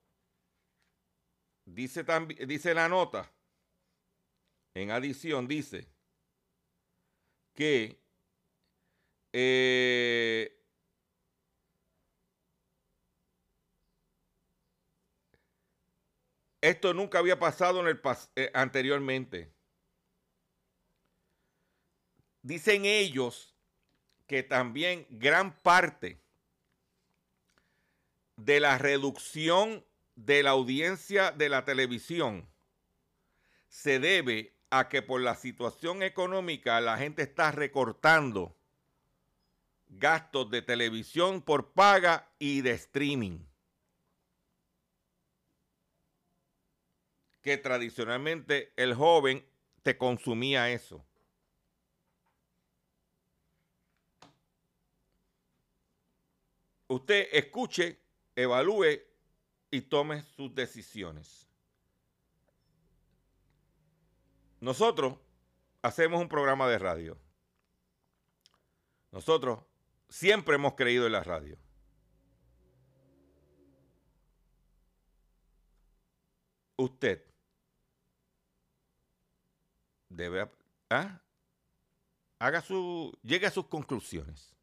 dice, 1.76 2.06
dice 2.48 2.74
la 2.74 2.88
nota, 2.88 3.30
en 4.74 4.92
adición 4.92 5.48
dice 5.48 5.88
que 7.54 8.02
eh, 9.34 10.58
esto 16.62 16.94
nunca 16.94 17.20
había 17.20 17.38
pasado 17.38 17.84
eh, 17.90 18.52
anteriormente. 18.54 19.54
Dicen 22.42 22.86
ellos 22.86 23.54
que 24.28 24.44
también 24.44 25.06
gran 25.10 25.58
parte 25.58 26.22
de 28.38 28.60
la 28.60 28.78
reducción 28.78 29.84
de 30.16 30.44
la 30.44 30.52
audiencia 30.52 31.32
de 31.32 31.50
la 31.50 31.66
televisión 31.66 32.48
se 33.68 34.00
debe 34.00 34.54
a 34.70 34.90
que 34.90 35.02
por 35.02 35.22
la 35.22 35.36
situación 35.36 36.04
económica 36.04 36.80
la 36.82 36.98
gente 36.98 37.22
está 37.22 37.52
recortando 37.52 38.56
gastos 39.88 40.50
de 40.50 40.62
televisión 40.62 41.42
por 41.42 41.72
paga 41.74 42.30
y 42.40 42.62
de 42.62 42.72
streaming. 42.72 43.40
que 47.46 47.58
tradicionalmente 47.60 48.74
el 48.76 48.96
joven 48.96 49.46
te 49.84 50.00
consumía 50.00 50.72
eso. 50.72 51.06
Usted 56.88 57.28
escuche, 57.32 58.00
evalúe 58.36 59.00
y 59.72 59.82
tome 59.82 60.24
sus 60.24 60.54
decisiones. 60.54 61.48
Nosotros 64.60 65.18
hacemos 65.82 66.22
un 66.22 66.30
programa 66.30 66.68
de 66.68 66.80
radio. 66.80 67.18
Nosotros 69.12 69.60
siempre 70.10 70.56
hemos 70.56 70.74
creído 70.74 71.06
en 71.06 71.12
la 71.12 71.24
radio. 71.24 71.58
Usted 76.78 77.24
debe 80.10 80.50
¿ah? 80.90 81.22
haga 82.40 82.62
su 82.62 83.18
llegue 83.24 83.48
a 83.48 83.52
sus 83.52 83.68
conclusiones. 83.68 84.55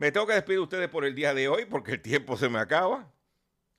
Me 0.00 0.10
tengo 0.10 0.26
que 0.26 0.32
despedir 0.32 0.60
de 0.60 0.62
ustedes 0.62 0.88
por 0.88 1.04
el 1.04 1.14
día 1.14 1.34
de 1.34 1.46
hoy 1.48 1.66
porque 1.66 1.92
el 1.92 2.00
tiempo 2.00 2.38
se 2.38 2.48
me 2.48 2.58
acaba. 2.58 3.12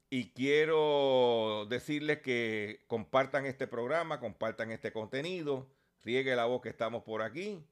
Y 0.07 0.29
quiero 0.33 1.65
decirles 1.67 2.21
que 2.21 2.83
compartan 2.85 3.47
este 3.47 3.65
programa, 3.65 4.19
compartan 4.19 4.69
este 4.69 4.93
contenido, 4.93 5.67
riegue 6.03 6.35
la 6.35 6.45
voz 6.45 6.61
que 6.61 6.69
estamos 6.69 7.01
por 7.01 7.23
aquí. 7.23 7.65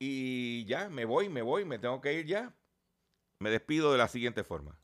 Y 0.00 0.64
ya, 0.64 0.88
me 0.88 1.04
voy, 1.04 1.28
me 1.28 1.40
voy, 1.40 1.64
me 1.64 1.78
tengo 1.78 2.00
que 2.00 2.14
ir 2.14 2.26
ya. 2.26 2.52
Me 3.38 3.48
despido 3.48 3.92
de 3.92 3.98
la 3.98 4.08
siguiente 4.08 4.42
forma. 4.42 4.76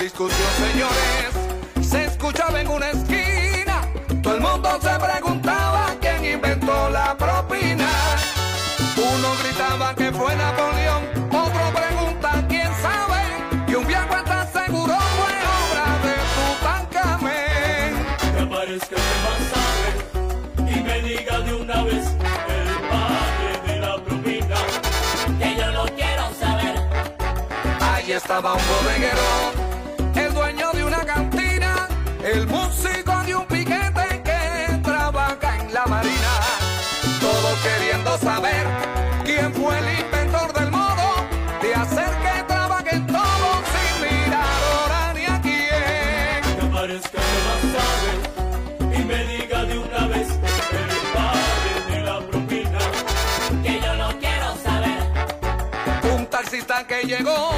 Discusión, 0.00 0.48
señores, 0.56 1.86
se 1.86 2.04
escuchaba 2.06 2.60
en 2.60 2.68
una 2.68 2.88
esquina. 2.88 3.82
Todo 4.22 4.34
el 4.34 4.40
mundo 4.40 4.78
se 4.80 4.98
preguntaba 4.98 5.94
quién 6.00 6.24
inventó 6.24 6.88
la 6.90 7.16
propina. 7.16 7.88
Uno 8.96 9.28
gritaba 9.42 9.94
que 9.94 10.10
fue 10.12 10.34
Napoleón, 10.36 11.02
otro 11.30 11.72
pregunta 11.74 12.44
quién 12.48 12.70
sabe. 12.80 13.20
Y 13.68 13.74
un 13.74 13.86
viejo 13.86 14.16
está 14.16 14.46
seguro 14.46 14.96
fue 15.18 15.34
obra 15.60 15.86
de 16.06 16.14
Tutankamén. 16.36 17.92
Que 18.34 18.40
aparezca 18.42 18.96
el 18.96 19.02
que 19.02 19.16
más 19.26 19.40
sabe 19.52 19.88
y 20.72 20.82
me 20.82 20.96
diga 21.02 21.40
de 21.40 21.54
una 21.54 21.82
vez 21.84 22.06
el 22.06 22.70
padre 22.88 23.50
de 23.66 23.80
la 23.80 23.94
propina. 24.02 24.56
Que 25.38 25.56
yo 25.56 25.72
no 25.72 25.84
quiero 25.94 26.24
saber. 26.40 26.74
Ahí 27.80 28.12
estaba 28.12 28.54
un 28.54 28.62
bodeguero, 28.66 29.59
el 32.32 32.46
músico 32.46 33.12
de 33.26 33.34
un 33.34 33.46
piquete 33.46 34.22
que 34.24 34.78
trabaja 34.82 35.56
en 35.58 35.74
la 35.74 35.84
marina. 35.86 36.32
Todos 37.20 37.58
queriendo 37.60 38.18
saber 38.18 38.66
quién 39.24 39.52
fue 39.54 39.78
el 39.78 40.00
inventor 40.00 40.52
del 40.52 40.70
modo 40.70 41.08
de 41.60 41.74
hacer 41.74 42.10
que 42.24 42.42
trabajen 42.44 43.06
todos 43.06 43.58
sin 43.74 43.92
mirar 44.02 44.60
hora 44.74 45.12
ni 45.14 45.24
a 45.24 45.40
quién. 45.40 46.40
Que 46.56 46.66
aparezca 46.66 47.18
el 47.18 47.28
que 47.32 47.40
más 47.48 47.62
sabe 47.76 48.96
y 48.96 49.04
me 49.04 49.24
diga 49.26 49.64
de 49.64 49.78
una 49.78 50.06
vez 50.06 50.28
el 50.28 50.92
padre 51.16 51.72
de 51.90 52.00
la 52.02 52.20
propina. 52.20 52.78
Que 53.62 53.80
yo 53.80 53.94
no 53.96 54.18
quiero 54.20 54.56
saber. 54.62 56.14
Un 56.14 56.26
taxista 56.26 56.86
que 56.86 57.02
llegó 57.02 57.50